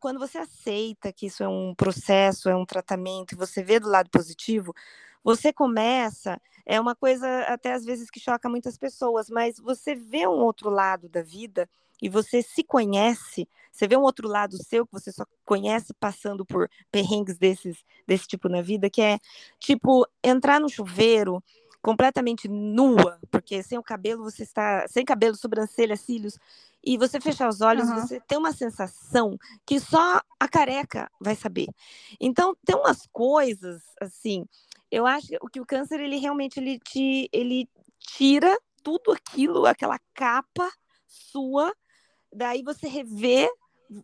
quando 0.00 0.18
você 0.18 0.38
aceita 0.38 1.12
que 1.12 1.26
isso 1.26 1.44
é 1.44 1.48
um 1.48 1.72
processo, 1.72 2.48
é 2.48 2.56
um 2.56 2.66
tratamento, 2.66 3.32
e 3.32 3.36
você 3.36 3.62
vê 3.62 3.78
do 3.78 3.88
lado 3.88 4.10
positivo, 4.10 4.74
você 5.22 5.52
começa, 5.52 6.40
é 6.64 6.80
uma 6.80 6.96
coisa 6.96 7.28
até 7.42 7.74
às 7.74 7.84
vezes 7.84 8.10
que 8.10 8.18
choca 8.18 8.48
muitas 8.48 8.76
pessoas, 8.76 9.30
mas 9.30 9.60
você 9.60 9.94
vê 9.94 10.26
um 10.26 10.40
outro 10.40 10.68
lado 10.68 11.08
da 11.08 11.22
vida 11.22 11.68
e 12.00 12.08
você 12.08 12.42
se 12.42 12.62
conhece, 12.62 13.48
você 13.72 13.86
vê 13.86 13.96
um 13.96 14.02
outro 14.02 14.28
lado 14.28 14.56
seu 14.62 14.86
que 14.86 14.92
você 14.92 15.12
só 15.12 15.24
conhece 15.44 15.92
passando 15.94 16.44
por 16.44 16.68
perrengues 16.90 17.38
desses, 17.38 17.84
desse 18.06 18.26
tipo 18.26 18.48
na 18.48 18.62
vida, 18.62 18.90
que 18.90 19.02
é 19.02 19.18
tipo 19.58 20.06
entrar 20.22 20.60
no 20.60 20.68
chuveiro 20.68 21.42
completamente 21.82 22.48
nua, 22.48 23.18
porque 23.30 23.62
sem 23.62 23.78
o 23.78 23.82
cabelo 23.82 24.24
você 24.24 24.42
está 24.42 24.86
sem 24.88 25.04
cabelo, 25.04 25.36
sobrancelha, 25.36 25.96
cílios, 25.96 26.38
e 26.82 26.96
você 26.96 27.20
fechar 27.20 27.48
os 27.48 27.60
olhos, 27.60 27.88
uhum. 27.88 28.00
você 28.00 28.20
tem 28.20 28.38
uma 28.38 28.52
sensação 28.52 29.36
que 29.64 29.78
só 29.80 30.20
a 30.38 30.48
careca 30.48 31.10
vai 31.20 31.34
saber. 31.34 31.66
Então 32.20 32.56
tem 32.64 32.76
umas 32.76 33.06
coisas 33.12 33.82
assim, 34.00 34.46
eu 34.90 35.06
acho 35.06 35.28
que 35.52 35.60
o 35.60 35.66
câncer 35.66 36.00
ele 36.00 36.16
realmente 36.16 36.58
ele 36.58 36.78
te 36.78 37.28
ele 37.32 37.68
tira 37.98 38.56
tudo 38.82 39.12
aquilo, 39.12 39.66
aquela 39.66 39.98
capa 40.14 40.70
sua 41.06 41.72
daí 42.32 42.62
você 42.62 42.86
revê, 42.88 43.48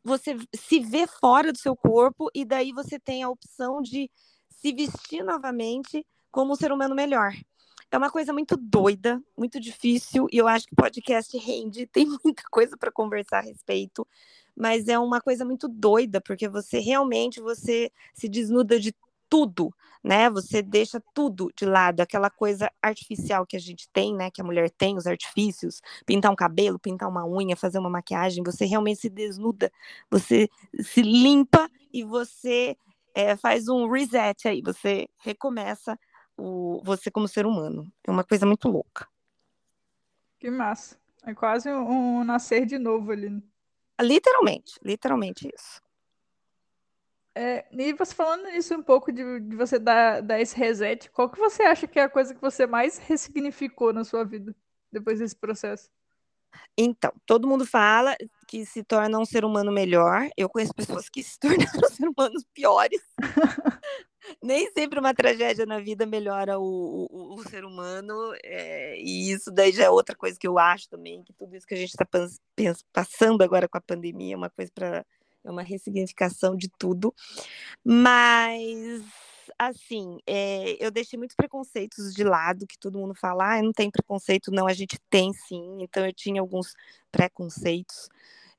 você 0.04 0.36
se 0.54 0.80
vê 0.80 1.06
fora 1.06 1.52
do 1.52 1.58
seu 1.58 1.76
corpo 1.76 2.30
e 2.34 2.44
daí 2.44 2.72
você 2.72 2.98
tem 2.98 3.22
a 3.22 3.30
opção 3.30 3.82
de 3.82 4.10
se 4.48 4.72
vestir 4.72 5.24
novamente 5.24 6.06
como 6.30 6.52
um 6.52 6.56
ser 6.56 6.72
humano 6.72 6.94
melhor. 6.94 7.32
É 7.90 7.98
uma 7.98 8.10
coisa 8.10 8.32
muito 8.32 8.56
doida, 8.56 9.22
muito 9.36 9.60
difícil, 9.60 10.26
e 10.32 10.38
eu 10.38 10.48
acho 10.48 10.66
que 10.66 10.74
podcast 10.74 11.36
rende, 11.36 11.86
tem 11.92 12.06
muita 12.24 12.42
coisa 12.50 12.74
para 12.76 12.90
conversar 12.90 13.38
a 13.38 13.42
respeito, 13.42 14.06
mas 14.56 14.88
é 14.88 14.98
uma 14.98 15.20
coisa 15.20 15.44
muito 15.44 15.68
doida, 15.68 16.18
porque 16.18 16.48
você 16.48 16.78
realmente 16.78 17.38
você 17.40 17.92
se 18.14 18.30
desnuda 18.30 18.80
de 18.80 18.94
tudo, 19.32 19.74
né? 20.04 20.28
Você 20.28 20.60
deixa 20.60 21.02
tudo 21.14 21.50
de 21.56 21.64
lado, 21.64 22.00
aquela 22.00 22.28
coisa 22.28 22.70
artificial 22.82 23.46
que 23.46 23.56
a 23.56 23.58
gente 23.58 23.88
tem, 23.88 24.14
né? 24.14 24.30
Que 24.30 24.42
a 24.42 24.44
mulher 24.44 24.68
tem, 24.68 24.94
os 24.94 25.06
artifícios, 25.06 25.80
pintar 26.04 26.30
um 26.30 26.36
cabelo, 26.36 26.78
pintar 26.78 27.08
uma 27.08 27.26
unha, 27.26 27.56
fazer 27.56 27.78
uma 27.78 27.88
maquiagem, 27.88 28.44
você 28.44 28.66
realmente 28.66 29.00
se 29.00 29.08
desnuda, 29.08 29.72
você 30.10 30.50
se 30.82 31.00
limpa 31.00 31.66
e 31.90 32.04
você 32.04 32.76
é, 33.14 33.34
faz 33.34 33.68
um 33.68 33.90
reset 33.90 34.46
aí, 34.46 34.60
você 34.60 35.08
recomeça 35.16 35.98
o, 36.36 36.82
você 36.84 37.10
como 37.10 37.26
ser 37.26 37.46
humano. 37.46 37.90
É 38.06 38.10
uma 38.10 38.22
coisa 38.22 38.44
muito 38.44 38.68
louca. 38.68 39.08
Que 40.38 40.50
massa. 40.50 41.00
É 41.24 41.32
quase 41.32 41.70
um, 41.70 42.18
um 42.20 42.24
nascer 42.24 42.66
de 42.66 42.78
novo 42.78 43.12
ali. 43.12 43.42
Literalmente, 43.98 44.78
literalmente 44.84 45.48
isso. 45.54 45.80
É, 47.34 47.66
e 47.72 47.92
você 47.94 48.14
falando 48.14 48.44
nisso 48.44 48.74
um 48.74 48.82
pouco 48.82 49.10
de, 49.10 49.40
de, 49.40 49.56
você 49.56 49.78
dar, 49.78 50.20
dar 50.20 50.40
esse 50.40 50.56
reset, 50.56 51.10
qual 51.10 51.30
que 51.30 51.38
você 51.38 51.62
acha 51.62 51.86
que 51.86 51.98
é 51.98 52.02
a 52.02 52.10
coisa 52.10 52.34
que 52.34 52.40
você 52.40 52.66
mais 52.66 52.98
ressignificou 52.98 53.92
na 53.92 54.04
sua 54.04 54.24
vida 54.24 54.54
depois 54.92 55.18
desse 55.18 55.36
processo? 55.36 55.90
Então, 56.76 57.12
todo 57.26 57.48
mundo 57.48 57.66
fala 57.66 58.16
que 58.46 58.64
se 58.64 58.82
torna 58.82 59.18
um 59.18 59.24
ser 59.24 59.44
humano 59.44 59.72
melhor. 59.72 60.28
Eu 60.36 60.48
conheço 60.48 60.74
pessoas 60.74 61.08
que 61.08 61.22
se 61.22 61.38
tornaram 61.40 61.88
ser 61.88 62.08
humanos 62.08 62.44
piores. 62.54 63.00
Nem 64.42 64.70
sempre 64.72 65.00
uma 65.00 65.12
tragédia 65.14 65.66
na 65.66 65.80
vida 65.80 66.06
melhora 66.06 66.58
o, 66.58 67.08
o, 67.10 67.34
o 67.34 67.42
ser 67.48 67.64
humano. 67.64 68.14
É, 68.44 68.96
e 68.98 69.32
isso 69.32 69.50
daí 69.50 69.72
já 69.72 69.84
é 69.84 69.90
outra 69.90 70.16
coisa 70.16 70.38
que 70.38 70.46
eu 70.46 70.58
acho 70.58 70.88
também, 70.88 71.22
que 71.24 71.32
tudo 71.32 71.56
isso 71.56 71.66
que 71.66 71.74
a 71.74 71.76
gente 71.76 71.90
está 71.90 72.06
passando 72.92 73.42
agora 73.42 73.68
com 73.68 73.78
a 73.78 73.82
pandemia 73.82 74.34
é 74.34 74.36
uma 74.36 74.50
coisa 74.50 74.70
para. 74.74 75.04
É 75.44 75.50
uma 75.50 75.62
ressignificação 75.62 76.56
de 76.56 76.68
tudo. 76.78 77.14
Mas 77.84 79.02
assim, 79.58 80.18
é, 80.26 80.76
eu 80.84 80.90
deixei 80.90 81.18
muitos 81.18 81.36
preconceitos 81.36 82.14
de 82.14 82.24
lado, 82.24 82.66
que 82.66 82.78
todo 82.78 82.98
mundo 82.98 83.14
fala, 83.14 83.58
ah, 83.58 83.62
não 83.62 83.72
tem 83.72 83.90
preconceito, 83.90 84.50
não, 84.50 84.66
a 84.66 84.72
gente 84.72 84.98
tem 85.10 85.32
sim. 85.32 85.78
Então 85.80 86.04
eu 86.06 86.12
tinha 86.12 86.40
alguns 86.40 86.74
preconceitos 87.10 88.08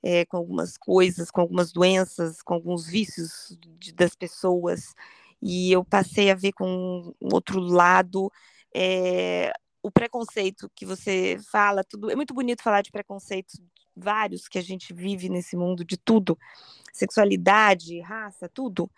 é, 0.02 0.26
com 0.26 0.38
algumas 0.38 0.78
coisas, 0.78 1.32
com 1.32 1.42
algumas 1.42 1.72
doenças, 1.72 2.42
com 2.42 2.54
alguns 2.54 2.86
vícios 2.88 3.58
de, 3.80 3.94
das 3.94 4.16
pessoas, 4.16 4.94
e 5.42 5.72
eu 5.72 5.84
passei 5.84 6.32
a 6.32 6.36
ver 6.36 6.54
com 6.54 7.14
um 7.22 7.34
outro 7.34 7.60
lado. 7.60 8.32
É, 8.76 9.54
o 9.82 9.92
preconceito 9.92 10.70
que 10.76 10.86
você 10.86 11.38
fala, 11.52 11.84
tudo 11.84 12.10
é 12.10 12.16
muito 12.16 12.34
bonito 12.34 12.64
falar 12.64 12.82
de 12.82 12.92
preconceitos 12.92 13.60
vários 13.96 14.48
que 14.48 14.58
a 14.58 14.62
gente 14.62 14.94
vive 14.94 15.30
nesse 15.30 15.56
mundo 15.56 15.84
de 15.84 15.98
tudo, 15.98 16.38
sexualidade, 16.92 18.00
raça, 18.02 18.50
tudo. 18.50 18.90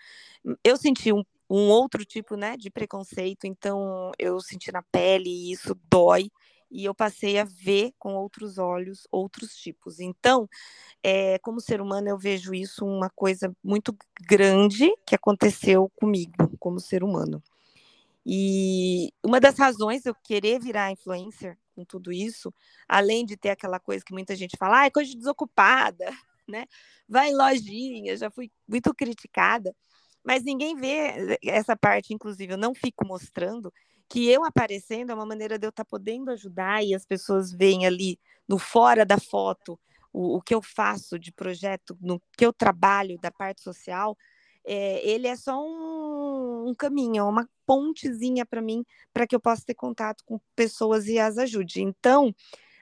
Eu 0.63 0.77
senti 0.77 1.11
um 1.11 1.23
um 1.49 1.69
outro 1.69 2.03
tipo 2.03 2.35
né, 2.35 2.57
de 2.57 2.69
preconceito, 2.69 3.45
então 3.45 4.11
eu 4.17 4.39
senti 4.41 4.71
na 4.71 4.81
pele 4.81 5.29
e 5.29 5.51
isso 5.51 5.77
dói, 5.89 6.31
e 6.71 6.83
eu 6.83 6.93
passei 6.93 7.37
a 7.37 7.43
ver 7.43 7.93
com 7.99 8.15
outros 8.15 8.57
olhos 8.57 9.07
outros 9.11 9.55
tipos. 9.55 9.99
Então, 9.99 10.49
é, 11.03 11.37
como 11.39 11.61
ser 11.61 11.79
humano, 11.81 12.09
eu 12.09 12.17
vejo 12.17 12.53
isso 12.53 12.85
uma 12.85 13.09
coisa 13.09 13.55
muito 13.63 13.95
grande 14.27 14.91
que 15.05 15.15
aconteceu 15.15 15.89
comigo, 15.95 16.57
como 16.59 16.79
ser 16.79 17.03
humano. 17.03 17.41
E 18.25 19.13
uma 19.23 19.39
das 19.39 19.57
razões 19.57 20.05
eu 20.05 20.15
querer 20.15 20.59
virar 20.59 20.91
influencer 20.91 21.57
com 21.75 21.83
tudo 21.85 22.11
isso, 22.11 22.53
além 22.87 23.25
de 23.25 23.37
ter 23.37 23.49
aquela 23.49 23.79
coisa 23.79 24.03
que 24.03 24.13
muita 24.13 24.35
gente 24.35 24.57
fala, 24.57 24.81
ah, 24.81 24.85
é 24.85 24.91
coisa 24.91 25.11
de 25.11 25.17
desocupada, 25.17 26.05
né? 26.47 26.65
Vai 27.07 27.29
em 27.29 27.35
lojinha, 27.35 28.15
já 28.17 28.31
fui 28.31 28.51
muito 28.67 28.93
criticada 28.93 29.75
mas 30.25 30.43
ninguém 30.43 30.75
vê 30.75 31.37
essa 31.43 31.77
parte, 31.77 32.11
inclusive, 32.11 32.51
eu 32.51 32.57
não 32.57 32.73
fico 32.73 33.05
mostrando 33.05 33.71
que 34.09 34.27
eu 34.27 34.43
aparecendo 34.43 35.11
é 35.11 35.13
uma 35.13 35.25
maneira 35.25 35.57
de 35.59 35.67
eu 35.67 35.69
estar 35.69 35.83
tá 35.83 35.89
podendo 35.89 36.31
ajudar 36.31 36.83
e 36.83 36.95
as 36.95 37.05
pessoas 37.05 37.51
veem 37.51 37.85
ali 37.85 38.19
no 38.47 38.57
fora 38.57 39.05
da 39.05 39.19
foto 39.19 39.79
o, 40.11 40.37
o 40.37 40.41
que 40.41 40.53
eu 40.53 40.61
faço 40.61 41.19
de 41.19 41.31
projeto, 41.31 41.95
no 42.01 42.19
que 42.35 42.45
eu 42.45 42.51
trabalho 42.51 43.19
da 43.19 43.31
parte 43.31 43.61
social, 43.61 44.17
é, 44.65 45.07
ele 45.07 45.27
é 45.27 45.35
só 45.35 45.61
um, 45.61 46.69
um 46.69 46.75
caminho, 46.75 47.19
é 47.19 47.23
uma 47.23 47.49
pontezinha 47.65 48.45
para 48.45 48.61
mim, 48.61 48.83
para 49.13 49.27
que 49.27 49.35
eu 49.35 49.39
possa 49.39 49.63
ter 49.65 49.75
contato 49.75 50.23
com 50.25 50.39
pessoas 50.55 51.07
e 51.07 51.19
as 51.19 51.37
ajude. 51.37 51.81
Então, 51.81 52.33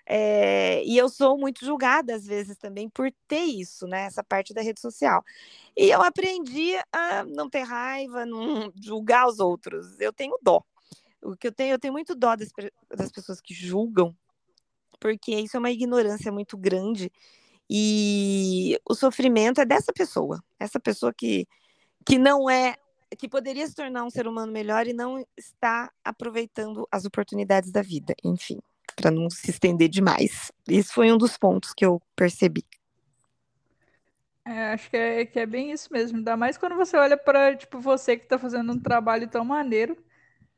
é, 0.05 0.83
e 0.83 0.97
eu 0.97 1.07
sou 1.09 1.37
muito 1.37 1.63
julgada 1.65 2.13
às 2.15 2.25
vezes 2.25 2.57
também 2.57 2.89
por 2.89 3.11
ter 3.27 3.43
isso, 3.43 3.87
né? 3.87 4.03
Essa 4.03 4.23
parte 4.23 4.53
da 4.53 4.61
rede 4.61 4.81
social. 4.81 5.23
E 5.77 5.89
eu 5.89 6.01
aprendi 6.01 6.73
a 6.91 7.23
não 7.25 7.49
ter 7.49 7.61
raiva, 7.61 8.25
não 8.25 8.71
julgar 8.81 9.27
os 9.27 9.39
outros. 9.39 9.99
Eu 9.99 10.13
tenho 10.13 10.37
dó. 10.41 10.63
O 11.21 11.37
que 11.37 11.47
eu 11.47 11.51
tenho, 11.53 11.73
eu 11.73 11.79
tenho 11.79 11.93
muito 11.93 12.15
dó 12.15 12.35
das, 12.35 12.49
das 12.89 13.11
pessoas 13.11 13.39
que 13.39 13.53
julgam, 13.53 14.13
porque 14.99 15.33
isso 15.35 15.55
é 15.55 15.59
uma 15.59 15.71
ignorância 15.71 16.31
muito 16.31 16.57
grande. 16.57 17.11
E 17.69 18.77
o 18.87 18.93
sofrimento 18.93 19.61
é 19.61 19.65
dessa 19.65 19.93
pessoa, 19.93 20.43
essa 20.59 20.79
pessoa 20.81 21.13
que, 21.13 21.47
que 22.05 22.17
não 22.17 22.49
é, 22.49 22.75
que 23.17 23.27
poderia 23.27 23.67
se 23.67 23.75
tornar 23.75 24.03
um 24.03 24.09
ser 24.09 24.27
humano 24.27 24.51
melhor 24.51 24.87
e 24.87 24.93
não 24.93 25.25
está 25.37 25.91
aproveitando 26.03 26.87
as 26.91 27.05
oportunidades 27.05 27.71
da 27.71 27.81
vida, 27.81 28.13
enfim 28.23 28.59
para 28.95 29.11
não 29.11 29.29
se 29.29 29.49
estender 29.49 29.89
demais. 29.89 30.51
Isso 30.67 30.93
foi 30.93 31.11
um 31.11 31.17
dos 31.17 31.37
pontos 31.37 31.73
que 31.73 31.85
eu 31.85 32.01
percebi. 32.15 32.65
É, 34.45 34.73
acho 34.73 34.89
que 34.89 34.97
é, 34.97 35.25
que 35.25 35.39
é 35.39 35.45
bem 35.45 35.71
isso 35.71 35.91
mesmo. 35.91 36.17
Ainda 36.17 36.35
mais 36.35 36.57
quando 36.57 36.75
você 36.75 36.97
olha 36.97 37.17
para 37.17 37.55
tipo, 37.55 37.79
você 37.79 38.17
que 38.17 38.23
está 38.23 38.37
fazendo 38.37 38.73
um 38.73 38.79
trabalho 38.79 39.27
tão 39.27 39.45
maneiro 39.45 39.97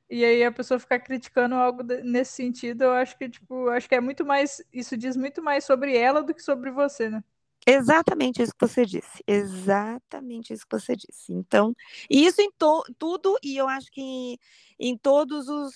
e 0.09 0.23
aí 0.23 0.43
a 0.43 0.51
pessoa 0.51 0.79
ficar 0.79 0.99
criticando 0.99 1.55
algo 1.55 1.83
nesse 2.03 2.33
sentido, 2.33 2.83
eu 2.83 2.91
acho 2.91 3.17
que 3.17 3.29
tipo, 3.29 3.69
acho 3.69 3.87
que 3.87 3.95
é 3.95 4.01
muito 4.01 4.25
mais, 4.25 4.63
isso 4.73 4.97
diz 4.97 5.15
muito 5.15 5.41
mais 5.41 5.65
sobre 5.65 5.95
ela 5.97 6.23
do 6.23 6.33
que 6.33 6.41
sobre 6.41 6.71
você, 6.71 7.09
né? 7.09 7.23
Exatamente 7.67 8.41
isso 8.41 8.53
que 8.53 8.67
você 8.67 8.85
disse. 8.85 9.23
Exatamente 9.27 10.53
isso 10.53 10.65
que 10.67 10.79
você 10.79 10.95
disse. 10.95 11.33
Então, 11.33 11.75
isso 12.09 12.41
em 12.41 12.51
tudo, 12.97 13.37
e 13.43 13.57
eu 13.57 13.67
acho 13.67 13.91
que 13.91 14.39
em 14.79 14.97
todos 14.97 15.49
os 15.49 15.73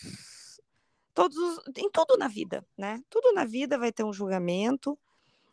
todos 1.13 1.38
os, 1.38 1.60
em 1.75 1.89
tudo 1.89 2.17
na 2.17 2.27
vida, 2.27 2.65
né? 2.77 3.01
Tudo 3.10 3.34
na 3.34 3.43
vida 3.43 3.77
vai 3.77 3.91
ter 3.91 4.05
um 4.05 4.13
julgamento, 4.13 4.98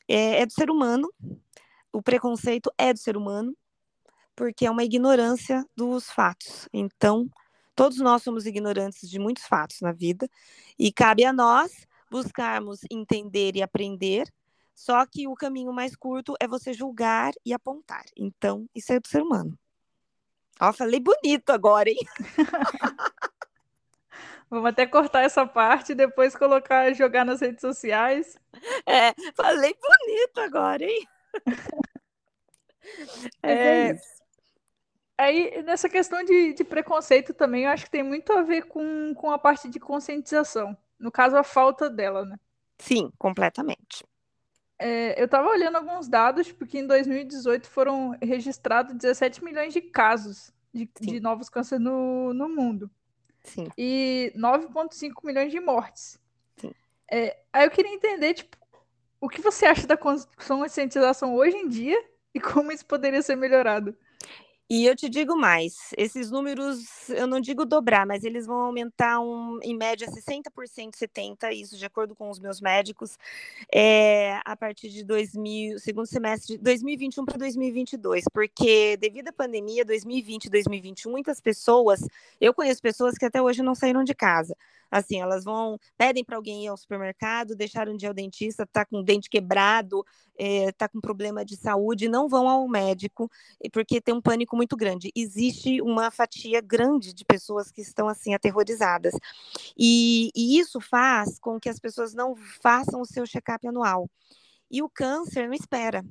é, 0.06 0.42
é 0.42 0.46
do 0.46 0.52
ser 0.52 0.70
humano, 0.70 1.12
o 1.92 2.00
preconceito 2.00 2.70
é 2.78 2.92
do 2.92 2.98
ser 3.00 3.16
humano, 3.16 3.56
porque 4.36 4.66
é 4.66 4.70
uma 4.70 4.84
ignorância 4.84 5.64
dos 5.74 6.08
fatos. 6.08 6.68
Então, 6.72 7.28
todos 7.74 7.98
nós 7.98 8.22
somos 8.22 8.46
ignorantes 8.46 9.08
de 9.10 9.18
muitos 9.18 9.44
fatos 9.44 9.80
na 9.80 9.92
vida, 9.92 10.28
e 10.78 10.92
cabe 10.92 11.24
a 11.24 11.32
nós 11.32 11.86
buscarmos 12.10 12.80
entender 12.90 13.56
e 13.56 13.62
aprender, 13.62 14.32
só 14.76 15.04
que 15.06 15.26
o 15.26 15.34
caminho 15.34 15.72
mais 15.72 15.96
curto 15.96 16.34
é 16.38 16.46
você 16.46 16.74
julgar 16.74 17.32
e 17.44 17.54
apontar. 17.54 18.04
Então, 18.14 18.68
isso 18.74 18.92
é 18.92 19.00
do 19.00 19.08
ser 19.08 19.22
humano. 19.22 19.58
Ó, 20.60 20.70
falei 20.70 21.00
bonito 21.00 21.48
agora, 21.50 21.88
hein? 21.88 21.98
Vamos 24.50 24.70
até 24.70 24.86
cortar 24.86 25.22
essa 25.22 25.46
parte 25.46 25.92
e 25.92 25.94
depois 25.94 26.36
colocar, 26.36 26.92
jogar 26.92 27.24
nas 27.24 27.40
redes 27.40 27.62
sociais. 27.62 28.38
É, 28.86 29.12
falei 29.34 29.74
bonito 29.74 30.38
agora, 30.38 30.82
hein? 30.82 31.06
é, 33.42 33.90
é. 33.90 34.00
Aí, 35.18 35.62
nessa 35.62 35.88
questão 35.88 36.24
de, 36.24 36.54
de, 36.54 36.64
preconceito 36.64 37.34
também, 37.34 37.64
eu 37.64 37.70
acho 37.70 37.84
que 37.84 37.90
tem 37.90 38.02
muito 38.02 38.32
a 38.32 38.42
ver 38.42 38.62
com, 38.62 39.12
com 39.14 39.30
a 39.30 39.38
parte 39.38 39.68
de 39.68 39.78
conscientização. 39.78 40.76
No 40.98 41.12
caso, 41.12 41.36
a 41.36 41.42
falta 41.42 41.90
dela, 41.90 42.24
né? 42.24 42.38
Sim, 42.78 43.12
completamente. 43.18 44.04
É, 44.78 45.20
eu 45.20 45.24
estava 45.24 45.48
olhando 45.48 45.76
alguns 45.76 46.08
dados, 46.08 46.52
porque 46.52 46.78
em 46.78 46.86
2018 46.86 47.68
foram 47.68 48.16
registrados 48.22 48.94
17 48.94 49.42
milhões 49.42 49.72
de 49.72 49.80
casos 49.80 50.52
de, 50.72 50.88
de 51.00 51.20
novos 51.20 51.48
cânceres 51.48 51.82
no, 51.82 52.34
no 52.34 52.48
mundo. 52.48 52.90
Sim. 53.42 53.68
E 53.78 54.32
9,5 54.36 55.24
milhões 55.24 55.50
de 55.50 55.60
mortes. 55.60 56.20
Sim. 56.56 56.72
É, 57.10 57.38
aí 57.52 57.64
eu 57.64 57.70
queria 57.70 57.94
entender, 57.94 58.34
tipo, 58.34 58.56
o 59.20 59.28
que 59.28 59.40
você 59.40 59.66
acha 59.66 59.86
da 59.86 59.96
conscientização 59.96 61.34
hoje 61.34 61.56
em 61.56 61.68
dia 61.68 61.98
e 62.34 62.40
como 62.40 62.70
isso 62.70 62.84
poderia 62.84 63.22
ser 63.22 63.36
melhorado? 63.36 63.96
E 64.68 64.84
eu 64.84 64.96
te 64.96 65.08
digo 65.08 65.36
mais, 65.36 65.94
esses 65.96 66.28
números, 66.28 67.08
eu 67.10 67.28
não 67.28 67.40
digo 67.40 67.64
dobrar, 67.64 68.04
mas 68.04 68.24
eles 68.24 68.46
vão 68.46 68.56
aumentar 68.62 69.20
um, 69.20 69.60
em 69.62 69.76
média 69.76 70.08
60%, 70.08 70.90
70%, 70.96 71.52
isso 71.52 71.78
de 71.78 71.86
acordo 71.86 72.16
com 72.16 72.28
os 72.30 72.40
meus 72.40 72.60
médicos, 72.60 73.16
é, 73.72 74.40
a 74.44 74.56
partir 74.56 74.88
de 74.88 75.04
2000, 75.04 75.78
segundo 75.78 76.06
semestre 76.06 76.56
de 76.56 76.64
2021 76.64 77.24
para 77.24 77.38
2022, 77.38 78.24
porque 78.32 78.96
devido 78.96 79.28
à 79.28 79.32
pandemia 79.32 79.84
2020 79.84 80.46
e 80.46 80.50
2021, 80.50 81.12
muitas 81.12 81.40
pessoas, 81.40 82.00
eu 82.40 82.52
conheço 82.52 82.82
pessoas 82.82 83.16
que 83.16 83.24
até 83.24 83.40
hoje 83.40 83.62
não 83.62 83.74
saíram 83.76 84.02
de 84.02 84.14
casa. 84.16 84.56
Assim, 84.90 85.20
elas 85.20 85.44
vão, 85.44 85.78
pedem 85.96 86.24
para 86.24 86.36
alguém 86.36 86.64
ir 86.64 86.68
ao 86.68 86.76
supermercado, 86.76 87.56
deixaram 87.56 87.96
de 87.96 88.06
ir 88.06 88.08
ao 88.08 88.14
dentista, 88.14 88.66
tá 88.66 88.84
com 88.84 89.00
o 89.00 89.02
dente 89.02 89.28
quebrado, 89.28 90.04
é, 90.38 90.72
tá 90.72 90.88
com 90.88 91.00
problema 91.00 91.44
de 91.44 91.56
saúde, 91.56 92.08
não 92.08 92.28
vão 92.28 92.48
ao 92.48 92.68
médico, 92.68 93.30
porque 93.72 94.00
tem 94.00 94.14
um 94.14 94.20
pânico 94.20 94.56
muito 94.56 94.76
grande. 94.76 95.10
Existe 95.14 95.80
uma 95.82 96.10
fatia 96.10 96.60
grande 96.60 97.12
de 97.12 97.24
pessoas 97.24 97.70
que 97.70 97.80
estão 97.80 98.08
assim 98.08 98.34
aterrorizadas. 98.34 99.14
E, 99.76 100.30
e 100.34 100.58
isso 100.58 100.80
faz 100.80 101.38
com 101.38 101.58
que 101.58 101.68
as 101.68 101.78
pessoas 101.78 102.14
não 102.14 102.34
façam 102.36 103.00
o 103.00 103.06
seu 103.06 103.26
check-up 103.26 103.66
anual. 103.66 104.08
E 104.70 104.82
o 104.82 104.88
câncer 104.88 105.46
não 105.46 105.54
espera. 105.54 106.04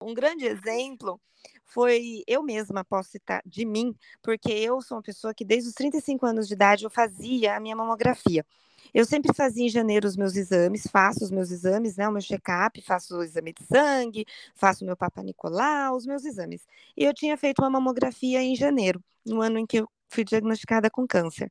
Um 0.00 0.14
grande 0.14 0.44
exemplo 0.44 1.20
foi 1.64 2.22
eu 2.26 2.42
mesma, 2.42 2.84
posso 2.84 3.10
citar, 3.10 3.42
de 3.44 3.64
mim, 3.64 3.94
porque 4.22 4.50
eu 4.52 4.80
sou 4.80 4.96
uma 4.96 5.02
pessoa 5.02 5.34
que 5.34 5.44
desde 5.44 5.68
os 5.68 5.74
35 5.74 6.26
anos 6.26 6.46
de 6.48 6.54
idade 6.54 6.84
eu 6.84 6.90
fazia 6.90 7.56
a 7.56 7.60
minha 7.60 7.76
mamografia. 7.76 8.44
Eu 8.92 9.04
sempre 9.04 9.34
fazia 9.34 9.66
em 9.66 9.68
janeiro 9.68 10.06
os 10.06 10.16
meus 10.16 10.36
exames, 10.36 10.86
faço 10.90 11.24
os 11.24 11.30
meus 11.30 11.50
exames, 11.50 11.96
né, 11.96 12.08
o 12.08 12.12
meu 12.12 12.22
check-up, 12.22 12.80
faço 12.82 13.16
o 13.16 13.22
exame 13.24 13.52
de 13.52 13.64
sangue, 13.64 14.26
faço 14.54 14.84
o 14.84 14.86
meu 14.86 14.96
Papa 14.96 15.22
Nicolau, 15.22 15.96
os 15.96 16.06
meus 16.06 16.24
exames. 16.24 16.66
E 16.96 17.04
eu 17.04 17.14
tinha 17.14 17.36
feito 17.36 17.60
uma 17.60 17.70
mamografia 17.70 18.42
em 18.42 18.54
janeiro, 18.54 19.02
no 19.26 19.40
ano 19.40 19.58
em 19.58 19.66
que 19.66 19.78
eu 19.78 19.88
fui 20.14 20.24
diagnosticada 20.24 20.88
com 20.88 21.06
câncer. 21.06 21.50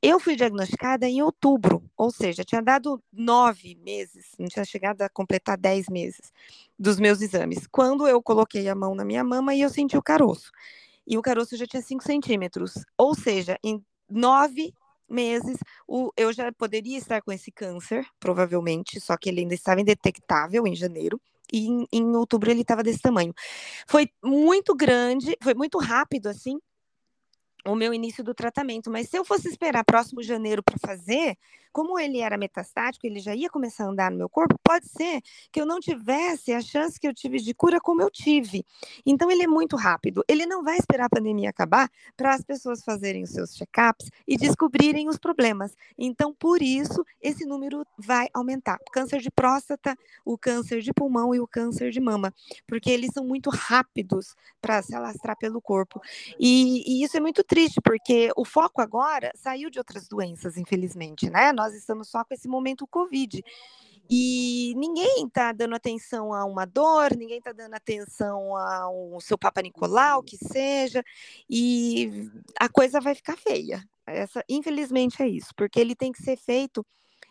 Eu 0.00 0.20
fui 0.20 0.36
diagnosticada 0.36 1.08
em 1.08 1.22
outubro, 1.22 1.82
ou 1.96 2.10
seja, 2.10 2.44
tinha 2.44 2.62
dado 2.62 3.02
nove 3.12 3.74
meses, 3.76 4.26
não 4.38 4.46
tinha 4.46 4.64
chegado 4.64 5.02
a 5.02 5.08
completar 5.08 5.56
dez 5.56 5.88
meses 5.88 6.32
dos 6.78 6.98
meus 6.98 7.20
exames, 7.20 7.66
quando 7.66 8.06
eu 8.06 8.22
coloquei 8.22 8.68
a 8.68 8.74
mão 8.74 8.94
na 8.94 9.04
minha 9.04 9.24
mama 9.24 9.54
e 9.54 9.62
eu 9.62 9.70
senti 9.70 9.96
o 9.96 10.02
caroço. 10.02 10.50
E 11.06 11.16
o 11.16 11.22
caroço 11.22 11.56
já 11.56 11.66
tinha 11.66 11.82
cinco 11.82 12.04
centímetros, 12.04 12.74
ou 12.96 13.14
seja, 13.14 13.58
em 13.64 13.82
nove 14.08 14.72
meses, 15.08 15.56
o, 15.86 16.12
eu 16.16 16.32
já 16.32 16.52
poderia 16.52 16.98
estar 16.98 17.22
com 17.22 17.32
esse 17.32 17.50
câncer, 17.50 18.06
provavelmente, 18.18 19.00
só 19.00 19.16
que 19.16 19.28
ele 19.28 19.40
ainda 19.40 19.54
estava 19.54 19.80
indetectável 19.80 20.66
em 20.66 20.74
janeiro, 20.74 21.20
e 21.52 21.68
em, 21.68 21.86
em 21.92 22.16
outubro 22.16 22.50
ele 22.50 22.62
estava 22.62 22.82
desse 22.82 23.00
tamanho. 23.00 23.32
Foi 23.86 24.10
muito 24.22 24.74
grande, 24.74 25.36
foi 25.42 25.54
muito 25.54 25.78
rápido, 25.78 26.26
assim, 26.26 26.58
o 27.66 27.74
meu 27.74 27.92
início 27.92 28.22
do 28.24 28.34
tratamento. 28.34 28.90
Mas 28.90 29.08
se 29.08 29.18
eu 29.18 29.24
fosse 29.24 29.48
esperar 29.48 29.84
próximo 29.84 30.22
janeiro 30.22 30.62
para 30.62 30.78
fazer, 30.78 31.36
como 31.76 31.98
ele 31.98 32.20
era 32.20 32.38
metastático, 32.38 33.06
ele 33.06 33.20
já 33.20 33.34
ia 33.34 33.50
começar 33.50 33.84
a 33.84 33.88
andar 33.88 34.10
no 34.10 34.16
meu 34.16 34.30
corpo, 34.30 34.58
pode 34.64 34.88
ser 34.88 35.20
que 35.52 35.60
eu 35.60 35.66
não 35.66 35.78
tivesse 35.78 36.50
a 36.54 36.62
chance 36.62 36.98
que 36.98 37.06
eu 37.06 37.12
tive 37.12 37.36
de 37.36 37.52
cura 37.52 37.78
como 37.78 38.00
eu 38.00 38.10
tive. 38.10 38.64
Então 39.04 39.30
ele 39.30 39.42
é 39.42 39.46
muito 39.46 39.76
rápido. 39.76 40.24
Ele 40.26 40.46
não 40.46 40.64
vai 40.64 40.78
esperar 40.78 41.04
a 41.04 41.10
pandemia 41.10 41.50
acabar 41.50 41.90
para 42.16 42.32
as 42.32 42.42
pessoas 42.42 42.82
fazerem 42.82 43.24
os 43.24 43.30
seus 43.30 43.54
check-ups 43.54 44.08
e 44.26 44.38
descobrirem 44.38 45.06
os 45.06 45.18
problemas. 45.18 45.76
Então, 45.98 46.32
por 46.32 46.62
isso, 46.62 47.04
esse 47.20 47.44
número 47.44 47.86
vai 47.98 48.28
aumentar. 48.32 48.78
Câncer 48.90 49.20
de 49.20 49.30
próstata, 49.30 49.94
o 50.24 50.38
câncer 50.38 50.80
de 50.80 50.94
pulmão 50.94 51.34
e 51.34 51.40
o 51.40 51.46
câncer 51.46 51.90
de 51.90 52.00
mama, 52.00 52.32
porque 52.66 52.90
eles 52.90 53.10
são 53.12 53.22
muito 53.22 53.50
rápidos 53.50 54.34
para 54.62 54.80
se 54.80 54.94
alastrar 54.94 55.36
pelo 55.36 55.60
corpo. 55.60 56.00
E, 56.40 56.82
e 56.86 57.04
isso 57.04 57.18
é 57.18 57.20
muito 57.20 57.44
triste, 57.44 57.82
porque 57.82 58.30
o 58.34 58.46
foco 58.46 58.80
agora 58.80 59.30
saiu 59.34 59.68
de 59.68 59.78
outras 59.78 60.08
doenças, 60.08 60.56
infelizmente, 60.56 61.28
né? 61.28 61.52
Nós 61.52 61.65
nós 61.66 61.74
estamos 61.74 62.08
só 62.08 62.24
com 62.24 62.32
esse 62.32 62.46
momento 62.46 62.86
Covid. 62.86 63.44
E 64.08 64.72
ninguém 64.76 65.26
está 65.26 65.52
dando 65.52 65.74
atenção 65.74 66.32
a 66.32 66.44
uma 66.44 66.64
dor, 66.64 67.16
ninguém 67.16 67.38
está 67.38 67.50
dando 67.50 67.74
atenção 67.74 68.56
ao 68.56 69.20
seu 69.20 69.36
Papa 69.36 69.60
Nicolau, 69.60 70.22
que 70.22 70.36
seja, 70.36 71.02
e 71.50 72.30
a 72.60 72.68
coisa 72.68 73.00
vai 73.00 73.16
ficar 73.16 73.36
feia. 73.36 73.82
Essa, 74.06 74.44
infelizmente 74.48 75.20
é 75.20 75.26
isso, 75.26 75.52
porque 75.56 75.80
ele 75.80 75.96
tem 75.96 76.12
que 76.12 76.22
ser 76.22 76.36
feito, 76.36 76.86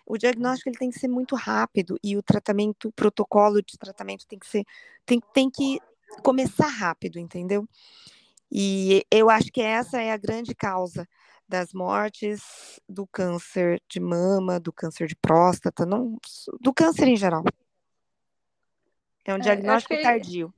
o 0.06 0.18
diagnóstico 0.18 0.68
ele 0.68 0.77
tem 0.77 0.89
que 0.89 1.00
ser 1.00 1.08
muito 1.08 1.34
rápido 1.34 1.98
e 2.04 2.18
o 2.18 2.22
tratamento, 2.22 2.89
o 2.89 2.92
protocolo 2.92 3.62
de 3.62 3.77
tratamento 3.77 4.27
tem 4.27 4.38
que 4.38 4.46
ser, 4.46 4.65
tem, 5.06 5.22
tem 5.34 5.50
que 5.50 5.80
começar 6.22 6.68
rápido, 6.68 7.18
entendeu? 7.18 7.65
E 8.51 9.06
eu 9.10 9.30
acho 9.30 9.50
que 9.50 9.62
essa 9.62 10.01
é 10.01 10.12
a 10.12 10.18
grande 10.18 10.54
causa 10.54 11.08
das 11.48 11.74
mortes 11.74 12.80
do 12.88 13.06
câncer 13.08 13.82
de 13.88 14.00
mama, 14.00 14.60
do 14.60 14.74
câncer 14.74 15.08
de 15.08 15.16
próstata, 15.16 15.86
não, 15.86 16.18
do 16.60 16.74
câncer 16.74 17.08
em 17.08 17.16
geral. 17.16 17.44
É 19.24 19.34
um 19.34 19.38
é, 19.38 19.40
diagnóstico 19.40 19.96
que... 19.96 20.02
tardio. 20.02 20.54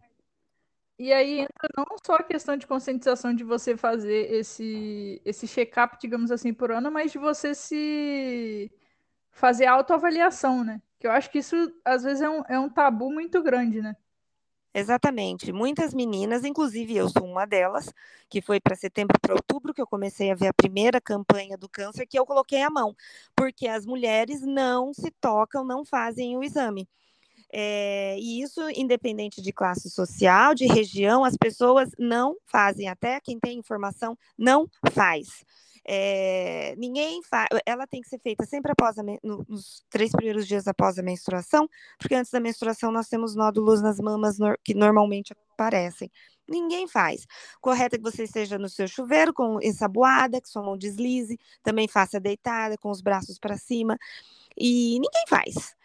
E 1.00 1.14
aí 1.14 1.42
entra 1.42 1.70
não 1.78 1.86
só 2.04 2.16
a 2.16 2.24
questão 2.24 2.58
de 2.58 2.66
conscientização 2.66 3.34
de 3.34 3.44
você 3.44 3.78
fazer 3.78 4.34
esse, 4.34 5.22
esse 5.24 5.48
check-up, 5.48 5.98
digamos 6.02 6.32
assim, 6.32 6.52
por 6.52 6.72
ano, 6.72 6.92
mas 6.92 7.12
de 7.12 7.20
você 7.20 7.54
se 7.54 8.72
fazer 9.30 9.68
autoavaliação, 9.68 10.64
né? 10.64 10.82
Que 11.00 11.06
eu 11.06 11.12
acho 11.12 11.30
que 11.30 11.38
isso, 11.38 11.56
às 11.86 12.02
vezes, 12.02 12.22
é 12.22 12.30
um, 12.30 12.44
é 12.50 12.60
um 12.60 12.68
tabu 12.68 13.12
muito 13.12 13.44
grande, 13.44 13.80
né? 13.80 13.96
Exatamente. 14.78 15.52
Muitas 15.52 15.92
meninas, 15.92 16.46
inclusive 16.46 16.96
eu 16.96 17.10
sou 17.10 17.26
uma 17.26 17.48
delas, 17.48 17.92
que 18.30 18.44
foi 18.44 18.60
para 18.60 18.76
setembro 18.76 19.18
para 19.20 19.34
outubro 19.34 19.74
que 19.74 19.82
eu 19.82 19.88
comecei 19.88 20.30
a 20.30 20.36
ver 20.36 20.50
a 20.50 20.54
primeira 20.54 21.02
campanha 21.02 21.58
do 21.58 21.68
câncer, 21.68 22.06
que 22.06 22.18
eu 22.20 22.28
coloquei 22.28 22.62
a 22.62 22.70
mão, 22.70 22.96
porque 23.36 23.68
as 23.68 23.88
mulheres 23.88 24.42
não 24.44 24.94
se 24.94 25.10
tocam, 25.20 25.66
não 25.66 25.84
fazem 25.84 26.38
o 26.38 26.44
exame. 26.44 26.88
É, 27.54 28.18
e 28.20 28.42
isso, 28.42 28.62
independente 28.72 29.42
de 29.42 29.54
classe 29.54 29.90
social, 29.90 30.56
de 30.56 30.68
região, 30.68 31.24
as 31.26 31.38
pessoas 31.38 31.90
não 32.00 32.36
fazem. 32.46 32.90
Até 32.90 33.20
quem 33.22 33.40
tem 33.40 33.58
informação 33.60 34.18
não 34.38 34.68
faz. 34.94 35.46
É, 35.90 36.76
ninguém 36.78 37.24
faz, 37.24 37.48
ela 37.66 37.88
tem 37.88 38.02
que 38.02 38.10
ser 38.10 38.20
feita 38.20 38.46
sempre 38.46 38.74
após 38.74 38.98
a, 39.00 39.04
nos 39.24 39.86
três 39.90 40.12
primeiros 40.12 40.46
dias 40.46 40.68
após 40.68 41.00
a 41.00 41.02
menstruação, 41.02 41.70
porque 41.98 42.14
antes 42.14 42.30
da 42.30 42.42
menstruação 42.42 42.92
nós 42.92 43.08
temos 43.08 43.36
nódulos 43.36 43.82
nas 43.82 43.98
mamas 43.98 44.38
no, 44.38 44.54
que 44.64 44.74
normalmente 44.74 45.34
aparecem. 45.54 46.12
Ninguém 46.48 46.88
faz. 46.88 47.26
Correto 47.62 47.96
é 47.96 47.98
que 47.98 48.04
você 48.04 48.24
esteja 48.24 48.58
no 48.58 48.70
seu 48.70 48.88
chuveiro 48.88 49.34
com 49.34 49.60
ensaboada, 49.62 50.42
que 50.42 50.50
sua 50.50 50.64
mão 50.64 50.78
deslize, 50.78 51.38
também 51.64 51.88
faça 51.88 52.20
deitada 52.20 52.78
com 52.78 52.90
os 52.90 53.02
braços 53.02 53.40
para 53.40 53.58
cima. 53.58 53.98
E 54.58 55.00
ninguém 55.00 55.24
faz. 55.28 55.76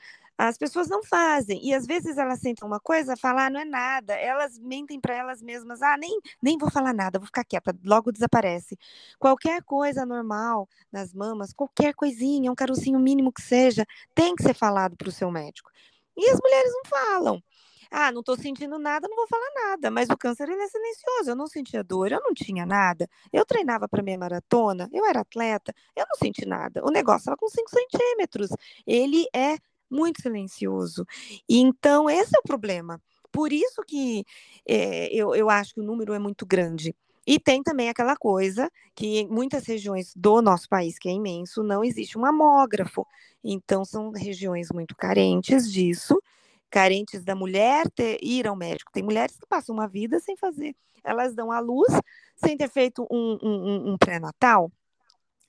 As 0.48 0.58
pessoas 0.58 0.88
não 0.88 1.04
fazem. 1.04 1.64
E 1.64 1.72
às 1.72 1.86
vezes 1.86 2.18
elas 2.18 2.40
sentem 2.40 2.66
uma 2.66 2.80
coisa, 2.80 3.16
falar 3.16 3.46
ah, 3.46 3.50
não 3.50 3.60
é 3.60 3.64
nada. 3.64 4.14
Elas 4.14 4.58
mentem 4.58 5.00
para 5.00 5.14
elas 5.14 5.40
mesmas. 5.40 5.80
Ah, 5.80 5.96
nem, 5.96 6.18
nem 6.42 6.58
vou 6.58 6.68
falar 6.68 6.92
nada, 6.92 7.20
vou 7.20 7.26
ficar 7.26 7.44
quieta. 7.44 7.72
Logo 7.84 8.10
desaparece. 8.10 8.76
Qualquer 9.20 9.62
coisa 9.62 10.04
normal 10.04 10.68
nas 10.90 11.14
mamas, 11.14 11.52
qualquer 11.52 11.94
coisinha, 11.94 12.50
um 12.50 12.56
carocinho 12.56 12.98
mínimo 12.98 13.32
que 13.32 13.40
seja, 13.40 13.86
tem 14.16 14.34
que 14.34 14.42
ser 14.42 14.52
falado 14.54 14.96
para 14.96 15.08
o 15.08 15.12
seu 15.12 15.30
médico. 15.30 15.70
E 16.16 16.28
as 16.28 16.40
mulheres 16.40 16.72
não 16.72 16.90
falam. 16.90 17.42
Ah, 17.88 18.10
não 18.10 18.20
estou 18.20 18.36
sentindo 18.36 18.78
nada, 18.80 19.06
não 19.06 19.14
vou 19.14 19.28
falar 19.28 19.50
nada. 19.68 19.92
Mas 19.92 20.08
o 20.10 20.16
câncer 20.16 20.48
ele 20.48 20.60
é 20.62 20.66
silencioso. 20.66 21.30
Eu 21.30 21.36
não 21.36 21.46
sentia 21.46 21.84
dor, 21.84 22.10
eu 22.10 22.20
não 22.20 22.34
tinha 22.34 22.66
nada. 22.66 23.08
Eu 23.32 23.44
treinava 23.46 23.88
para 23.88 24.02
minha 24.02 24.18
maratona, 24.18 24.88
eu 24.92 25.06
era 25.06 25.20
atleta, 25.20 25.72
eu 25.94 26.04
não 26.08 26.16
senti 26.16 26.44
nada. 26.44 26.84
O 26.84 26.90
negócio 26.90 27.20
estava 27.20 27.36
com 27.36 27.48
5 27.48 27.70
centímetros. 27.70 28.50
Ele 28.84 29.26
é 29.32 29.56
muito 29.92 30.22
silencioso. 30.22 31.06
E 31.48 31.58
então, 31.58 32.08
esse 32.08 32.34
é 32.34 32.40
o 32.40 32.42
problema. 32.42 33.00
Por 33.30 33.52
isso 33.52 33.82
que 33.86 34.24
é, 34.66 35.14
eu, 35.14 35.34
eu 35.34 35.48
acho 35.48 35.74
que 35.74 35.80
o 35.80 35.84
número 35.84 36.12
é 36.12 36.18
muito 36.18 36.44
grande. 36.44 36.94
E 37.26 37.38
tem 37.38 37.62
também 37.62 37.88
aquela 37.88 38.16
coisa 38.16 38.70
que 38.94 39.20
em 39.20 39.28
muitas 39.28 39.64
regiões 39.64 40.12
do 40.16 40.42
nosso 40.42 40.68
país, 40.68 40.98
que 40.98 41.08
é 41.08 41.12
imenso, 41.12 41.62
não 41.62 41.84
existe 41.84 42.18
um 42.18 42.22
mamógrafo. 42.22 43.06
Então, 43.44 43.84
são 43.84 44.10
regiões 44.10 44.68
muito 44.72 44.96
carentes 44.96 45.70
disso, 45.70 46.20
carentes 46.68 47.22
da 47.22 47.34
mulher 47.34 47.88
ter, 47.90 48.18
ir 48.20 48.46
ao 48.46 48.56
médico. 48.56 48.90
Tem 48.92 49.02
mulheres 49.02 49.36
que 49.36 49.46
passam 49.46 49.74
uma 49.74 49.86
vida 49.86 50.18
sem 50.18 50.36
fazer, 50.36 50.74
elas 51.04 51.34
dão 51.34 51.52
à 51.52 51.60
luz 51.60 51.92
sem 52.36 52.56
ter 52.56 52.68
feito 52.68 53.06
um, 53.10 53.38
um, 53.42 53.92
um 53.92 53.98
pré-natal 53.98 54.70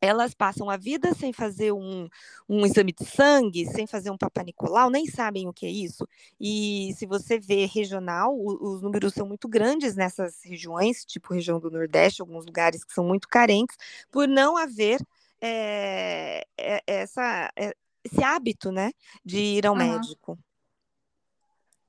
elas 0.04 0.34
passam 0.34 0.70
a 0.70 0.76
vida 0.76 1.14
sem 1.14 1.32
fazer 1.32 1.72
um, 1.72 2.10
um 2.50 2.66
exame 2.66 2.92
de 2.92 3.06
sangue, 3.06 3.66
sem 3.66 3.88
fazer 3.88 4.12
um 4.12 4.18
Papa 4.18 4.44
Nicolau, 4.44 4.90
nem 4.90 5.06
sabem 5.08 5.48
o 5.48 5.54
que 5.54 5.66
é 5.66 5.70
isso. 5.70 6.06
E 6.38 6.94
se 6.98 7.06
você 7.06 7.40
vê 7.40 7.66
regional, 7.66 8.36
o, 8.36 8.74
os 8.74 8.82
números 8.82 9.14
são 9.14 9.26
muito 9.26 9.48
grandes 9.48 9.96
nessas 9.96 10.44
regiões, 10.44 11.06
tipo 11.06 11.34
região 11.34 11.58
do 11.58 11.72
Nordeste, 11.72 12.22
alguns 12.22 12.46
lugares 12.46 12.84
que 12.84 12.94
são 12.94 13.06
muito 13.06 13.30
carentes, 13.30 13.78
por 14.12 14.28
não 14.28 14.58
haver 14.58 15.00
é, 15.40 16.46
é, 16.58 16.84
essa, 16.86 17.50
é, 17.56 17.74
esse 18.04 18.22
hábito, 18.22 18.74
né, 18.74 18.92
de 19.24 19.38
ir 19.38 19.66
ao 19.66 19.74
uhum. 19.74 19.80
médico. 19.80 20.38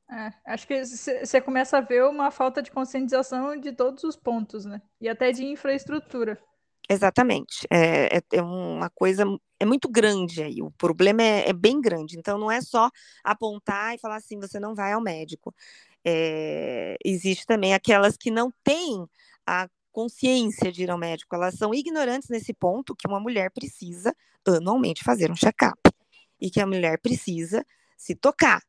É, 0.09 0.33
acho 0.53 0.69
que 0.69 0.85
você 0.85 1.41
começa 1.41 1.79
a 1.79 1.81
ver 1.81 2.05
uma 2.05 2.31
falta 2.31 2.63
de 2.63 2.71
conscientização 2.71 3.57
de 3.57 3.73
todos 3.73 4.05
os 4.05 4.15
pontos, 4.15 4.65
né? 4.65 4.81
E 5.01 5.09
até 5.09 5.33
de 5.33 5.45
infraestrutura. 5.45 6.41
Exatamente. 6.89 7.67
É, 7.71 8.19
é, 8.19 8.23
é, 8.33 8.43
uma 8.43 8.91
coisa, 8.91 9.25
é 9.59 9.65
muito 9.65 9.89
grande 9.89 10.43
aí. 10.43 10.61
O 10.63 10.71
problema 10.73 11.23
é, 11.23 11.49
é, 11.49 11.53
bem 11.53 11.81
grande. 11.81 12.19
Então, 12.19 12.39
não 12.39 12.51
é 12.51 12.61
só 12.61 12.91
apontar 13.23 13.95
e 13.95 13.99
falar 13.99 14.17
assim, 14.17 14.39
você 14.39 14.61
não 14.61 14.75
vai 14.75 14.93
ao 14.93 15.01
médico. 15.01 15.55
É, 16.05 16.97
existe 17.05 17.47
também 17.47 17.73
aquelas 17.73 18.17
que 18.17 18.31
não 18.31 18.53
têm 18.63 19.07
a 19.47 19.69
consciência 19.93 20.71
de 20.71 20.83
ir 20.83 20.91
ao 20.91 20.99
médico. 20.99 21.35
Elas 21.35 21.55
são 21.55 21.73
ignorantes 21.75 22.29
nesse 22.29 22.53
ponto 22.53 22.95
que 22.95 23.09
uma 23.09 23.21
mulher 23.21 23.51
precisa 23.51 24.15
anualmente 24.47 25.03
fazer 25.03 25.31
um 25.31 25.37
check-up. 25.37 25.81
E 26.41 26.51
que 26.51 26.61
a 26.61 26.67
mulher 26.67 26.99
precisa 27.01 27.65
se 27.97 28.15
tocar. 28.15 28.61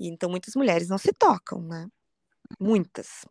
E, 0.00 0.08
então, 0.08 0.30
muitas 0.30 0.54
mulheres 0.54 0.88
não 0.88 0.96
se 0.96 1.12
tocam, 1.12 1.60
né? 1.60 1.86
Muitas. 2.58 3.26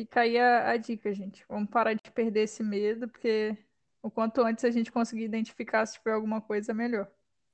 Fica 0.00 0.20
aí 0.20 0.38
a, 0.38 0.70
a, 0.70 0.76
dica, 0.78 1.12
gente. 1.12 1.44
Vamos 1.46 1.68
parar 1.68 1.92
de 1.92 2.10
perder 2.10 2.44
esse 2.44 2.62
medo, 2.62 3.06
porque 3.06 3.54
o 4.02 4.10
quanto 4.10 4.40
antes 4.40 4.64
a 4.64 4.70
gente 4.70 4.90
conseguir 4.90 5.24
identificar 5.24 5.84
se 5.84 5.98
tiver 5.98 6.14
alguma 6.14 6.40
coisa, 6.40 6.72
melhor. 6.72 7.06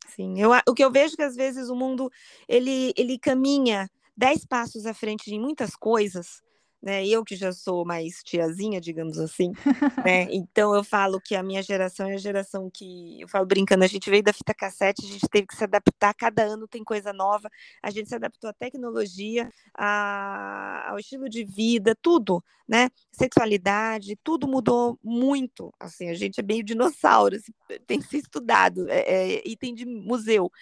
Sim, 0.07 0.41
eu, 0.41 0.53
o 0.69 0.73
que 0.73 0.85
eu 0.85 0.93
vejo 0.93 1.15
é 1.15 1.17
que 1.17 1.23
às 1.25 1.35
vezes 1.35 1.69
o 1.69 1.75
mundo 1.75 2.09
ele, 2.47 2.95
ele 2.97 3.19
caminha 3.19 3.91
dez 4.17 4.47
passos 4.47 4.87
à 4.87 4.95
frente 4.95 5.29
de 5.29 5.37
muitas 5.41 5.75
coisas 5.75 6.41
né? 6.87 7.05
Eu 7.05 7.25
que 7.25 7.35
já 7.35 7.53
sou 7.53 7.85
mais 7.85 8.23
tiazinha, 8.23 8.81
digamos 8.81 9.19
assim, 9.19 9.51
né? 10.07 10.29
Então 10.31 10.73
eu 10.73 10.85
falo 10.85 11.21
que 11.21 11.35
a 11.35 11.43
minha 11.43 11.61
geração 11.61 12.07
é 12.07 12.15
a 12.15 12.17
geração 12.17 12.71
que 12.73 13.21
eu 13.21 13.27
falo 13.27 13.45
brincando, 13.45 13.83
a 13.83 13.89
gente 13.89 14.09
veio 14.09 14.23
da 14.23 14.33
fita 14.33 14.55
cassete, 14.55 15.05
a 15.05 15.09
gente 15.09 15.29
teve 15.29 15.49
que 15.49 15.57
se 15.57 15.65
adaptar, 15.65 16.15
cada 16.15 16.45
ano 16.45 16.69
tem 16.69 16.85
coisa 16.85 17.13
nova, 17.13 17.51
a 17.83 17.91
gente 17.91 18.09
se 18.09 18.15
adaptou 18.15 18.49
à 18.49 18.53
tecnologia, 18.53 19.51
a, 19.77 20.91
ao 20.91 21.01
estilo 21.01 21.29
de 21.29 21.43
vida, 21.43 21.93
tudo, 22.01 22.41
né? 22.69 22.89
Sexualidade, 23.11 24.17
tudo 24.23 24.47
mudou 24.47 24.97
muito. 25.03 25.75
Assim, 25.81 26.09
a 26.09 26.15
gente 26.15 26.39
é 26.39 26.43
meio 26.45 26.63
dinossauro, 26.63 27.35
assim, 27.35 27.53
tem 27.85 27.99
que 27.99 28.07
ser 28.07 28.19
estudado, 28.19 28.89
é, 28.89 29.01
é, 29.01 29.43
item 29.45 29.75
de 29.75 29.85
museu, 29.85 30.53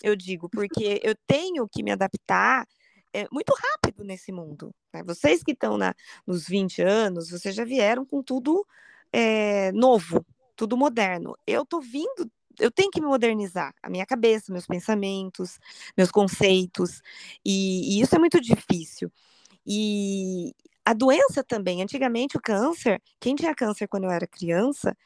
eu 0.00 0.14
digo, 0.14 0.48
porque 0.48 1.00
eu 1.02 1.16
tenho 1.26 1.66
que 1.68 1.82
me 1.82 1.90
adaptar 1.90 2.68
é, 3.12 3.26
muito 3.30 3.52
rápido 3.54 4.04
nesse 4.04 4.32
mundo. 4.32 4.74
Né? 4.92 5.02
Vocês 5.02 5.42
que 5.42 5.52
estão 5.52 5.78
nos 6.26 6.46
20 6.46 6.82
anos, 6.82 7.30
vocês 7.30 7.54
já 7.54 7.64
vieram 7.64 8.04
com 8.04 8.22
tudo 8.22 8.66
é, 9.12 9.70
novo, 9.72 10.24
tudo 10.56 10.76
moderno. 10.76 11.36
Eu 11.46 11.62
estou 11.62 11.80
vindo, 11.80 12.30
eu 12.58 12.70
tenho 12.70 12.90
que 12.90 13.00
me 13.00 13.06
modernizar, 13.06 13.74
a 13.82 13.90
minha 13.90 14.06
cabeça, 14.06 14.52
meus 14.52 14.66
pensamentos, 14.66 15.58
meus 15.96 16.10
conceitos, 16.10 17.02
e, 17.44 17.98
e 17.98 18.00
isso 18.00 18.14
é 18.14 18.18
muito 18.18 18.40
difícil. 18.40 19.12
E 19.66 20.54
a 20.84 20.92
doença 20.92 21.44
também, 21.44 21.82
antigamente 21.82 22.36
o 22.36 22.40
câncer, 22.40 23.00
quem 23.20 23.34
tinha 23.34 23.54
câncer 23.54 23.86
quando 23.86 24.04
eu 24.04 24.10
era 24.10 24.26
criança, 24.26 24.96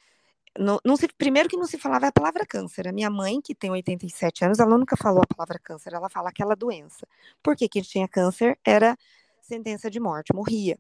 não, 0.58 0.78
não 0.84 0.96
se, 0.96 1.08
primeiro 1.08 1.48
que 1.48 1.56
não 1.56 1.66
se 1.66 1.78
falava 1.78 2.06
a 2.06 2.12
palavra 2.12 2.46
câncer. 2.46 2.88
A 2.88 2.92
minha 2.92 3.10
mãe, 3.10 3.40
que 3.40 3.54
tem 3.54 3.70
87 3.70 4.44
anos, 4.44 4.58
ela 4.58 4.76
nunca 4.76 4.96
falou 4.96 5.22
a 5.22 5.34
palavra 5.34 5.58
câncer, 5.58 5.92
ela 5.92 6.08
fala 6.08 6.30
aquela 6.30 6.54
doença. 6.54 7.06
Porque 7.42 7.68
quem 7.68 7.82
tinha 7.82 8.08
câncer 8.08 8.58
era 8.64 8.96
sentença 9.40 9.90
de 9.90 10.00
morte, 10.00 10.34
morria. 10.34 10.78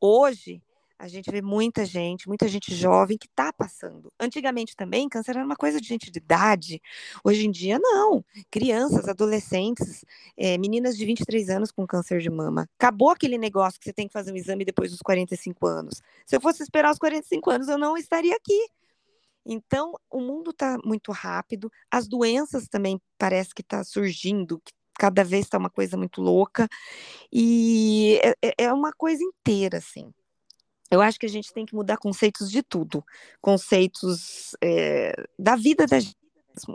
Hoje, 0.00 0.62
a 1.02 1.08
gente 1.08 1.28
vê 1.32 1.42
muita 1.42 1.84
gente, 1.84 2.28
muita 2.28 2.46
gente 2.46 2.72
jovem 2.72 3.18
que 3.18 3.26
está 3.26 3.52
passando. 3.52 4.12
Antigamente 4.20 4.76
também, 4.76 5.08
câncer 5.08 5.32
era 5.32 5.44
uma 5.44 5.56
coisa 5.56 5.80
de 5.80 5.88
gente 5.88 6.12
de 6.12 6.18
idade. 6.18 6.80
Hoje 7.24 7.44
em 7.44 7.50
dia, 7.50 7.76
não. 7.76 8.24
Crianças, 8.48 9.08
adolescentes, 9.08 10.04
é, 10.36 10.56
meninas 10.58 10.96
de 10.96 11.04
23 11.04 11.50
anos 11.50 11.72
com 11.72 11.84
câncer 11.88 12.20
de 12.20 12.30
mama. 12.30 12.68
Acabou 12.78 13.10
aquele 13.10 13.36
negócio 13.36 13.80
que 13.80 13.86
você 13.86 13.92
tem 13.92 14.06
que 14.06 14.12
fazer 14.12 14.32
um 14.32 14.36
exame 14.36 14.64
depois 14.64 14.92
dos 14.92 15.00
45 15.00 15.66
anos. 15.66 16.00
Se 16.24 16.36
eu 16.36 16.40
fosse 16.40 16.62
esperar 16.62 16.92
os 16.92 16.98
45 16.98 17.50
anos, 17.50 17.66
eu 17.66 17.76
não 17.76 17.96
estaria 17.96 18.36
aqui. 18.36 18.68
Então, 19.44 19.94
o 20.10 20.20
mundo 20.20 20.50
está 20.50 20.78
muito 20.84 21.10
rápido, 21.12 21.70
as 21.90 22.06
doenças 22.06 22.68
também 22.68 23.00
parece 23.18 23.54
que 23.54 23.62
está 23.62 23.82
surgindo, 23.82 24.60
que 24.64 24.72
cada 24.98 25.24
vez 25.24 25.46
está 25.46 25.58
uma 25.58 25.70
coisa 25.70 25.96
muito 25.96 26.20
louca, 26.20 26.68
e 27.32 28.20
é, 28.22 28.30
é, 28.42 28.64
é 28.64 28.72
uma 28.72 28.92
coisa 28.92 29.22
inteira, 29.22 29.78
assim. 29.78 30.12
Eu 30.90 31.00
acho 31.00 31.18
que 31.18 31.26
a 31.26 31.28
gente 31.28 31.52
tem 31.52 31.64
que 31.64 31.74
mudar 31.74 31.96
conceitos 31.96 32.50
de 32.50 32.62
tudo, 32.62 33.04
conceitos 33.40 34.54
é, 34.62 35.14
da 35.38 35.56
vida 35.56 35.86
da 35.86 35.98
gente, 35.98 36.16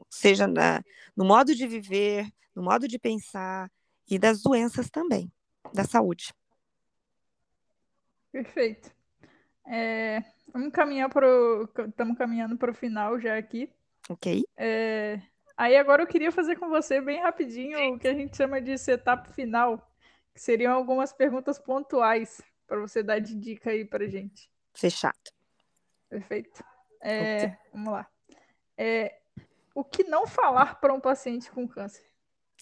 seja 0.10 0.48
na, 0.48 0.84
no 1.16 1.24
modo 1.24 1.54
de 1.54 1.68
viver, 1.68 2.28
no 2.56 2.64
modo 2.64 2.88
de 2.88 2.98
pensar 2.98 3.72
e 4.10 4.18
das 4.18 4.42
doenças 4.42 4.90
também, 4.90 5.32
da 5.74 5.84
saúde. 5.84 6.34
Perfeito. 8.32 8.92
É, 9.66 10.24
vamos 10.58 10.74
caminhar 10.74 11.10
pro. 11.10 11.70
Estamos 11.88 12.18
caminhando 12.18 12.58
para 12.58 12.72
o 12.72 12.74
final 12.74 13.20
já 13.20 13.38
aqui. 13.38 13.72
Ok. 14.10 14.44
É, 14.58 15.22
aí 15.56 15.78
agora 15.78 16.02
eu 16.02 16.08
queria 16.08 16.32
fazer 16.32 16.56
com 16.56 16.68
você 16.68 17.00
bem 17.00 17.22
rapidinho 17.22 17.94
o 17.94 18.00
que 18.00 18.08
a 18.08 18.14
gente 18.14 18.36
chama 18.36 18.60
de 18.60 18.78
setup 18.78 19.32
final, 19.34 19.90
que 20.34 20.42
seriam 20.42 20.74
algumas 20.74 21.14
perguntas 21.14 21.60
pontuais 21.60 22.42
para 22.66 22.80
você 22.80 23.04
dar 23.04 23.20
de 23.20 23.36
dica 23.36 23.70
aí 23.70 23.86
para 23.86 24.08
gente. 24.08 24.50
Fechado. 24.74 25.16
Perfeito. 26.10 26.64
É, 27.02 27.38
okay. 27.38 27.58
Vamos 27.72 27.94
lá. 27.94 28.08
É, 28.78 29.20
o 29.76 29.84
que 29.84 30.04
não 30.04 30.26
falar 30.26 30.80
para 30.80 30.94
um 30.94 31.00
paciente 31.00 31.52
com 31.52 31.68
câncer? 31.68 32.06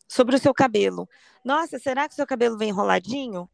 Sobre 0.08 0.36
o 0.36 0.40
seu 0.40 0.54
cabelo. 0.54 1.10
Nossa, 1.44 1.80
será 1.80 2.08
que 2.08 2.14
o 2.14 2.16
seu 2.16 2.28
cabelo 2.28 2.58
vem 2.58 2.70
enroladinho? 2.70 3.50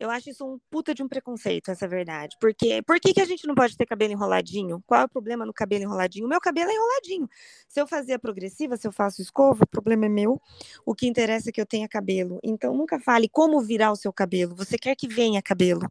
Eu 0.00 0.10
acho 0.10 0.30
isso 0.30 0.46
um 0.46 0.58
puta 0.70 0.94
de 0.94 1.02
um 1.02 1.08
preconceito, 1.08 1.70
essa 1.70 1.86
verdade. 1.86 2.34
Porque 2.40 2.80
por 2.80 2.98
que, 2.98 3.12
que 3.12 3.20
a 3.20 3.24
gente 3.26 3.46
não 3.46 3.54
pode 3.54 3.76
ter 3.76 3.84
cabelo 3.84 4.14
enroladinho? 4.14 4.82
Qual 4.86 5.02
é 5.02 5.04
o 5.04 5.08
problema 5.08 5.44
no 5.44 5.52
cabelo 5.52 5.84
enroladinho? 5.84 6.24
O 6.24 6.28
meu 6.28 6.40
cabelo 6.40 6.70
é 6.70 6.74
enroladinho. 6.74 7.28
Se 7.68 7.78
eu 7.78 7.86
fazer 7.86 8.14
a 8.14 8.18
progressiva, 8.18 8.78
se 8.78 8.88
eu 8.88 8.92
faço 8.92 9.20
escova, 9.20 9.64
o 9.64 9.66
problema 9.66 10.06
é 10.06 10.08
meu. 10.08 10.40
O 10.86 10.94
que 10.94 11.06
interessa 11.06 11.50
é 11.50 11.52
que 11.52 11.60
eu 11.60 11.66
tenha 11.66 11.86
cabelo. 11.86 12.40
Então 12.42 12.74
nunca 12.74 12.98
fale 12.98 13.28
como 13.28 13.60
virar 13.60 13.92
o 13.92 13.96
seu 13.96 14.10
cabelo. 14.10 14.54
Você 14.54 14.78
quer 14.78 14.96
que 14.96 15.06
venha 15.06 15.42
cabelo, 15.42 15.86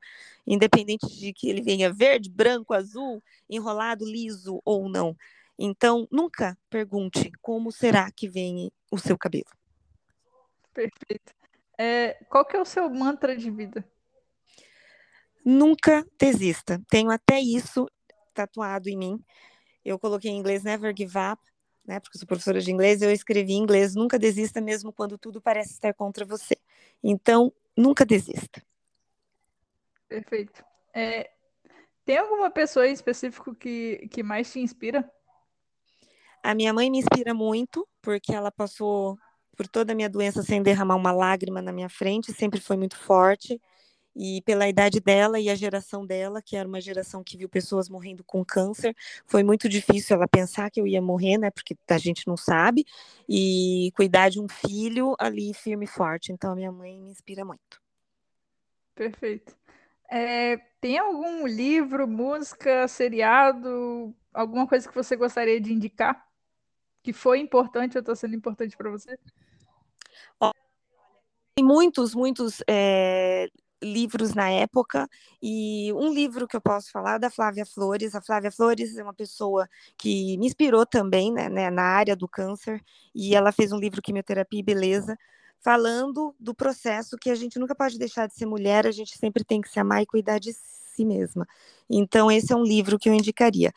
independente 0.48 1.06
de 1.08 1.32
que 1.32 1.48
ele 1.48 1.62
venha 1.62 1.94
verde, 1.94 2.32
branco, 2.32 2.74
azul, 2.74 3.22
enrolado, 3.48 4.06
liso 4.06 4.60
ou 4.66 4.90
não. 4.90 5.16
Então 5.56 6.08
nunca 6.12 6.58
pergunte 6.68 7.32
como 7.44 7.72
será 7.72 8.10
que 8.10 8.28
vem 8.28 8.72
o 8.92 8.98
seu 8.98 9.16
cabelo. 9.16 9.52
Perfeito. 10.74 11.32
É, 11.78 12.18
qual 12.28 12.44
que 12.44 12.58
é 12.58 12.60
o 12.60 12.66
seu 12.66 12.90
mantra 12.90 13.38
de 13.38 13.52
vida? 13.52 13.86
Nunca 15.50 16.06
desista. 16.20 16.80
Tenho 16.88 17.10
até 17.10 17.40
isso 17.40 17.90
tatuado 18.36 18.88
em 18.88 18.96
mim. 18.96 19.20
Eu 19.84 19.98
coloquei 19.98 20.30
em 20.30 20.38
inglês 20.38 20.64
Never 20.64 20.94
Give 20.96 21.18
Up, 21.18 21.42
né? 21.84 22.00
Porque 22.00 22.20
sou 22.20 22.28
professora 22.28 22.62
de 22.62 22.72
inglês, 22.72 23.02
eu 23.02 23.12
escrevi 23.12 23.54
em 23.54 23.58
inglês 23.58 23.96
Nunca 23.96 24.20
desista 24.20 24.62
mesmo 24.62 24.94
quando 24.94 25.18
tudo 25.18 25.42
parece 25.42 25.72
estar 25.72 25.92
contra 25.96 26.24
você. 26.24 26.56
Então, 27.04 27.52
nunca 27.76 28.06
desista. 28.06 28.62
Perfeito. 30.08 30.64
É, 30.94 31.32
tem 32.06 32.20
alguma 32.20 32.52
pessoa 32.52 32.88
em 32.88 32.94
específico 32.94 33.56
que, 33.56 34.08
que 34.12 34.22
mais 34.22 34.52
te 34.52 34.60
inspira? 34.60 35.12
A 36.44 36.54
minha 36.54 36.72
mãe 36.72 36.92
me 36.92 37.00
inspira 37.00 37.34
muito, 37.34 37.88
porque 38.04 38.36
ela 38.36 38.52
passou 38.52 39.18
por 39.58 39.68
toda 39.68 39.94
a 39.94 39.96
minha 39.96 40.10
doença 40.12 40.44
sem 40.44 40.62
derramar 40.62 40.96
uma 40.96 41.12
lágrima 41.12 41.60
na 41.60 41.72
minha 41.72 41.90
frente, 41.90 42.32
sempre 42.34 42.62
foi 42.62 42.78
muito 42.78 42.96
forte 42.96 43.60
e 44.22 44.42
pela 44.42 44.68
idade 44.68 45.00
dela 45.00 45.40
e 45.40 45.50
a 45.50 45.56
geração 45.56 46.06
dela, 46.06 46.42
que 46.42 46.58
era 46.58 46.68
uma 46.68 46.82
geração 46.82 47.24
que 47.24 47.38
viu 47.38 47.48
pessoas 47.48 47.88
morrendo 47.88 48.22
com 48.22 48.44
câncer, 48.44 48.94
foi 49.26 49.44
muito 49.44 49.70
difícil 49.70 50.18
ela 50.18 50.28
pensar 50.28 50.70
que 50.70 50.82
eu 50.82 50.86
ia 50.86 51.02
morrer, 51.02 51.38
né? 51.38 51.50
Porque 51.50 51.74
a 51.88 51.98
gente 51.98 52.28
não 52.28 52.36
sabe, 52.36 52.86
e 53.30 53.94
cuidar 53.96 54.28
de 54.28 54.42
um 54.42 54.50
filho 54.50 55.16
ali 55.18 55.54
firme 55.54 55.86
e 55.86 55.88
forte. 55.88 56.34
Então, 56.34 56.52
a 56.52 56.56
minha 56.56 56.70
mãe 56.70 57.00
me 57.00 57.12
inspira 57.12 57.46
muito. 57.46 57.82
Perfeito. 58.94 59.56
É, 60.12 60.58
tem 60.82 60.98
algum 60.98 61.48
livro, 61.48 62.06
música, 62.06 62.90
seriado, 62.90 64.14
alguma 64.34 64.68
coisa 64.68 64.86
que 64.86 64.94
você 64.94 65.16
gostaria 65.16 65.62
de 65.62 65.72
indicar? 65.72 66.28
Que 67.02 67.14
foi 67.14 67.40
importante 67.40 67.98
ou 67.98 68.02
está 68.02 68.14
sendo 68.14 68.36
importante 68.36 68.76
para 68.76 68.90
você? 68.90 69.18
Tem 71.56 71.66
muitos, 71.66 72.16
muitos 72.16 72.64
é, 72.70 73.50
livros 73.82 74.34
na 74.34 74.50
época, 74.50 75.08
e 75.42 75.92
um 75.94 76.14
livro 76.14 76.48
que 76.48 76.56
eu 76.56 76.62
posso 76.62 76.92
falar 76.92 77.16
é 77.16 77.20
da 77.20 77.30
Flávia 77.30 77.66
Flores. 77.66 78.16
A 78.16 78.22
Flávia 78.22 78.52
Flores 78.52 78.98
é 78.98 79.04
uma 79.04 79.14
pessoa 79.14 79.68
que 79.98 80.38
me 80.38 80.48
inspirou 80.48 80.86
também 80.86 81.32
né, 81.32 81.50
né, 81.50 81.70
na 81.70 81.84
área 81.84 82.16
do 82.16 82.28
câncer, 82.28 82.82
e 83.16 83.36
ela 83.36 83.52
fez 83.52 83.72
um 83.72 83.78
livro 83.80 84.02
Quimioterapia 84.02 84.60
e 84.60 84.64
Beleza, 84.64 85.18
falando 85.62 86.36
do 86.40 86.54
processo 86.56 87.18
que 87.18 87.30
a 87.30 87.36
gente 87.36 87.60
nunca 87.60 87.76
pode 87.76 87.98
deixar 87.98 88.28
de 88.28 88.34
ser 88.34 88.46
mulher, 88.46 88.88
a 88.88 88.92
gente 88.92 89.18
sempre 89.18 89.44
tem 89.44 89.62
que 89.62 89.70
se 89.70 89.80
amar 89.80 90.02
e 90.02 90.06
cuidar 90.06 90.40
de 90.40 90.54
si 90.54 91.06
mesma. 91.06 91.48
Então, 91.90 92.32
esse 92.32 92.52
é 92.54 92.56
um 92.56 92.64
livro 92.64 92.98
que 93.00 93.10
eu 93.10 93.14
indicaria. 93.14 93.74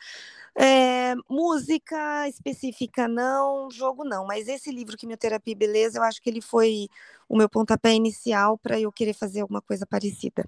É, 0.55 1.15
música 1.27 2.27
específica 2.27 3.07
não, 3.07 3.71
jogo 3.71 4.03
não, 4.03 4.25
mas 4.25 4.47
esse 4.47 4.71
livro 4.71 4.95
Quimioterapia 4.95 5.51
e 5.51 5.55
Beleza, 5.55 5.97
eu 5.97 6.03
acho 6.03 6.21
que 6.21 6.29
ele 6.29 6.41
foi 6.41 6.87
o 7.27 7.35
meu 7.35 7.49
pontapé 7.49 7.93
inicial 7.93 8.57
para 8.57 8.79
eu 8.79 8.91
querer 8.91 9.13
fazer 9.13 9.41
alguma 9.41 9.61
coisa 9.61 9.85
parecida. 9.85 10.47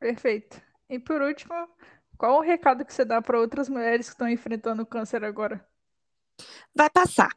Perfeito. 0.00 0.60
E 0.88 0.98
por 0.98 1.20
último, 1.20 1.54
qual 2.16 2.38
o 2.38 2.40
recado 2.40 2.84
que 2.84 2.92
você 2.92 3.04
dá 3.04 3.20
para 3.20 3.38
outras 3.38 3.68
mulheres 3.68 4.06
que 4.06 4.14
estão 4.14 4.28
enfrentando 4.28 4.82
o 4.82 4.86
câncer 4.86 5.22
agora? 5.24 5.64
Vai 6.74 6.88
passar. 6.88 7.30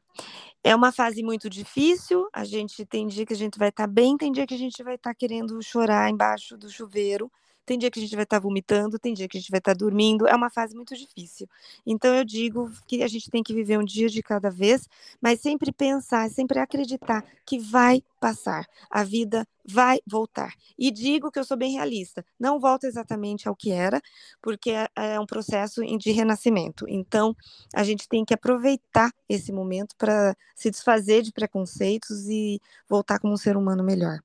É 0.63 0.75
uma 0.75 0.91
fase 0.91 1.21
muito 1.21 1.49
difícil. 1.49 2.27
A 2.33 2.43
gente 2.43 2.85
tem 2.85 3.07
dia 3.07 3.25
que 3.25 3.33
a 3.33 3.37
gente 3.37 3.59
vai 3.59 3.69
estar 3.69 3.83
tá 3.83 3.87
bem, 3.87 4.17
tem 4.17 4.31
dia 4.31 4.47
que 4.47 4.55
a 4.55 4.57
gente 4.57 4.81
vai 4.83 4.95
estar 4.95 5.11
tá 5.11 5.15
querendo 5.15 5.61
chorar 5.61 6.09
embaixo 6.09 6.57
do 6.57 6.69
chuveiro. 6.69 7.31
Tem 7.65 7.77
dia 7.77 7.89
que 7.89 7.99
a 7.99 8.01
gente 8.01 8.15
vai 8.15 8.23
estar 8.23 8.37
tá 8.37 8.41
vomitando, 8.41 8.99
tem 8.99 9.13
dia 9.13 9.27
que 9.27 9.37
a 9.37 9.41
gente 9.41 9.49
vai 9.49 9.59
estar 9.59 9.73
tá 9.73 9.77
dormindo. 9.77 10.27
É 10.27 10.35
uma 10.35 10.49
fase 10.49 10.75
muito 10.75 10.95
difícil. 10.95 11.49
Então 11.85 12.13
eu 12.13 12.23
digo 12.23 12.71
que 12.87 13.01
a 13.01 13.07
gente 13.07 13.29
tem 13.31 13.41
que 13.41 13.53
viver 13.53 13.79
um 13.79 13.83
dia 13.83 14.07
de 14.07 14.21
cada 14.21 14.49
vez, 14.51 14.87
mas 15.19 15.39
sempre 15.39 15.71
pensar, 15.71 16.29
sempre 16.29 16.59
acreditar 16.59 17.23
que 17.45 17.57
vai 17.59 18.03
passar. 18.19 18.67
A 18.89 19.03
vida 19.03 19.47
vai 19.63 19.99
voltar. 20.05 20.53
E 20.77 20.91
digo 20.91 21.31
que 21.31 21.39
eu 21.39 21.43
sou 21.43 21.57
bem 21.57 21.73
realista. 21.73 22.23
Não 22.39 22.59
volta 22.59 22.85
exatamente 22.87 23.47
ao 23.47 23.55
que 23.55 23.71
era, 23.71 24.01
porque 24.41 24.71
é, 24.71 24.87
é 24.95 25.19
um 25.19 25.25
processo 25.25 25.81
de 25.97 26.11
renascimento. 26.11 26.85
Então 26.87 27.35
a 27.73 27.83
gente 27.83 28.07
tem 28.07 28.23
que 28.23 28.33
aproveitar 28.33 29.11
esse 29.27 29.51
momento 29.51 29.95
para 29.97 30.35
se 30.55 30.69
desfazer 30.69 31.23
de 31.23 31.31
preconceitos 31.31 32.27
e 32.27 32.61
voltar 32.87 33.19
como 33.19 33.33
um 33.33 33.37
ser 33.37 33.57
humano 33.57 33.83
melhor. 33.83 34.19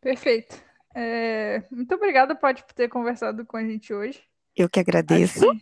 Perfeito. 0.00 0.71
É, 0.94 1.62
muito 1.70 1.94
obrigada, 1.94 2.34
Paty, 2.34 2.64
por 2.64 2.72
ter 2.72 2.88
conversado 2.88 3.44
com 3.46 3.56
a 3.56 3.62
gente 3.64 3.92
hoje. 3.92 4.22
Eu 4.56 4.68
que 4.68 4.80
agradeço. 4.80 5.50
Acho 5.50 5.60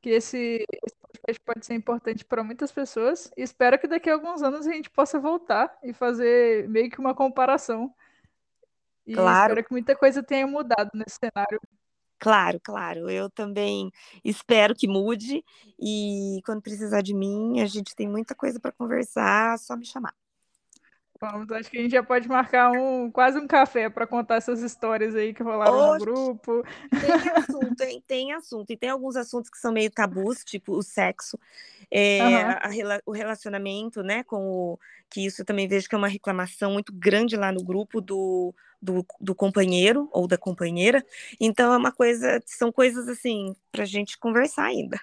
que 0.00 0.10
esse, 0.10 0.64
esse 1.26 1.40
podcast 1.40 1.40
pode 1.44 1.66
ser 1.66 1.74
importante 1.74 2.24
para 2.24 2.44
muitas 2.44 2.70
pessoas. 2.70 3.30
E 3.36 3.42
espero 3.42 3.78
que 3.78 3.88
daqui 3.88 4.10
a 4.10 4.14
alguns 4.14 4.42
anos 4.42 4.66
a 4.66 4.72
gente 4.72 4.90
possa 4.90 5.18
voltar 5.18 5.76
e 5.82 5.92
fazer 5.92 6.68
meio 6.68 6.90
que 6.90 7.00
uma 7.00 7.14
comparação. 7.14 7.92
E 9.06 9.14
Claro. 9.14 9.52
espero 9.52 9.66
que 9.66 9.72
muita 9.72 9.96
coisa 9.96 10.22
tenha 10.22 10.46
mudado 10.46 10.90
nesse 10.94 11.18
cenário. 11.18 11.60
Claro, 12.18 12.60
claro. 12.62 13.10
Eu 13.10 13.28
também 13.28 13.90
espero 14.24 14.74
que 14.74 14.86
mude 14.86 15.44
e 15.78 16.40
quando 16.46 16.62
precisar 16.62 17.02
de 17.02 17.12
mim, 17.14 17.60
a 17.60 17.66
gente 17.66 17.94
tem 17.94 18.08
muita 18.08 18.34
coisa 18.34 18.58
para 18.60 18.72
conversar, 18.72 19.58
só 19.58 19.76
me 19.76 19.84
chamar. 19.84 20.14
Vamos, 21.20 21.50
acho 21.52 21.70
que 21.70 21.78
a 21.78 21.82
gente 21.82 21.92
já 21.92 22.02
pode 22.02 22.28
marcar 22.28 22.72
um 22.72 23.10
quase 23.10 23.38
um 23.38 23.46
café 23.46 23.88
para 23.88 24.06
contar 24.06 24.36
essas 24.36 24.60
histórias 24.60 25.14
aí 25.14 25.32
que 25.32 25.42
rolaram 25.42 25.94
no 25.94 25.98
grupo. 26.00 26.62
Tem 27.00 27.10
assunto, 27.38 27.80
hein? 27.82 28.04
Tem 28.06 28.32
assunto. 28.32 28.70
E 28.70 28.76
tem 28.76 28.90
alguns 28.90 29.16
assuntos 29.16 29.48
que 29.48 29.56
são 29.58 29.72
meio 29.72 29.90
tabus, 29.90 30.44
tipo 30.44 30.72
o 30.76 30.82
sexo, 30.82 31.38
é, 31.90 32.20
Aham. 32.22 32.58
a 32.60 32.68
rela- 32.68 33.02
o 33.06 33.12
relacionamento, 33.12 34.02
né? 34.02 34.22
Com 34.24 34.44
o, 34.74 34.78
que 35.08 35.24
isso 35.24 35.40
eu 35.42 35.46
também 35.46 35.68
vejo 35.68 35.88
que 35.88 35.94
é 35.94 35.98
uma 35.98 36.08
reclamação 36.08 36.72
muito 36.72 36.92
grande 36.92 37.36
lá 37.36 37.50
no 37.52 37.62
grupo 37.64 38.00
do, 38.00 38.54
do, 38.82 39.06
do 39.20 39.34
companheiro 39.34 40.08
ou 40.12 40.26
da 40.26 40.36
companheira. 40.36 41.02
Então 41.40 41.72
é 41.72 41.76
uma 41.76 41.92
coisa, 41.92 42.42
são 42.44 42.70
coisas 42.72 43.08
assim 43.08 43.54
pra 43.72 43.84
gente 43.84 44.18
conversar 44.18 44.64
ainda. 44.64 45.00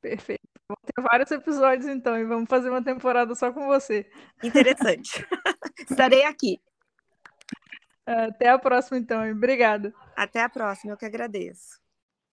Perfeito. 0.00 0.55
Vamos 0.68 0.82
ter 0.84 1.02
vários 1.02 1.30
episódios 1.30 1.86
então 1.86 2.18
e 2.18 2.24
vamos 2.24 2.48
fazer 2.48 2.70
uma 2.70 2.82
temporada 2.82 3.34
só 3.34 3.52
com 3.52 3.66
você. 3.66 4.04
Interessante. 4.42 5.24
Estarei 5.90 6.24
aqui. 6.24 6.60
Até 8.04 8.48
a 8.48 8.58
próxima 8.58 8.98
então. 8.98 9.26
e 9.26 9.32
Obrigada. 9.32 9.92
Até 10.16 10.42
a 10.42 10.48
próxima, 10.48 10.92
eu 10.92 10.96
que 10.96 11.04
agradeço. 11.04 11.85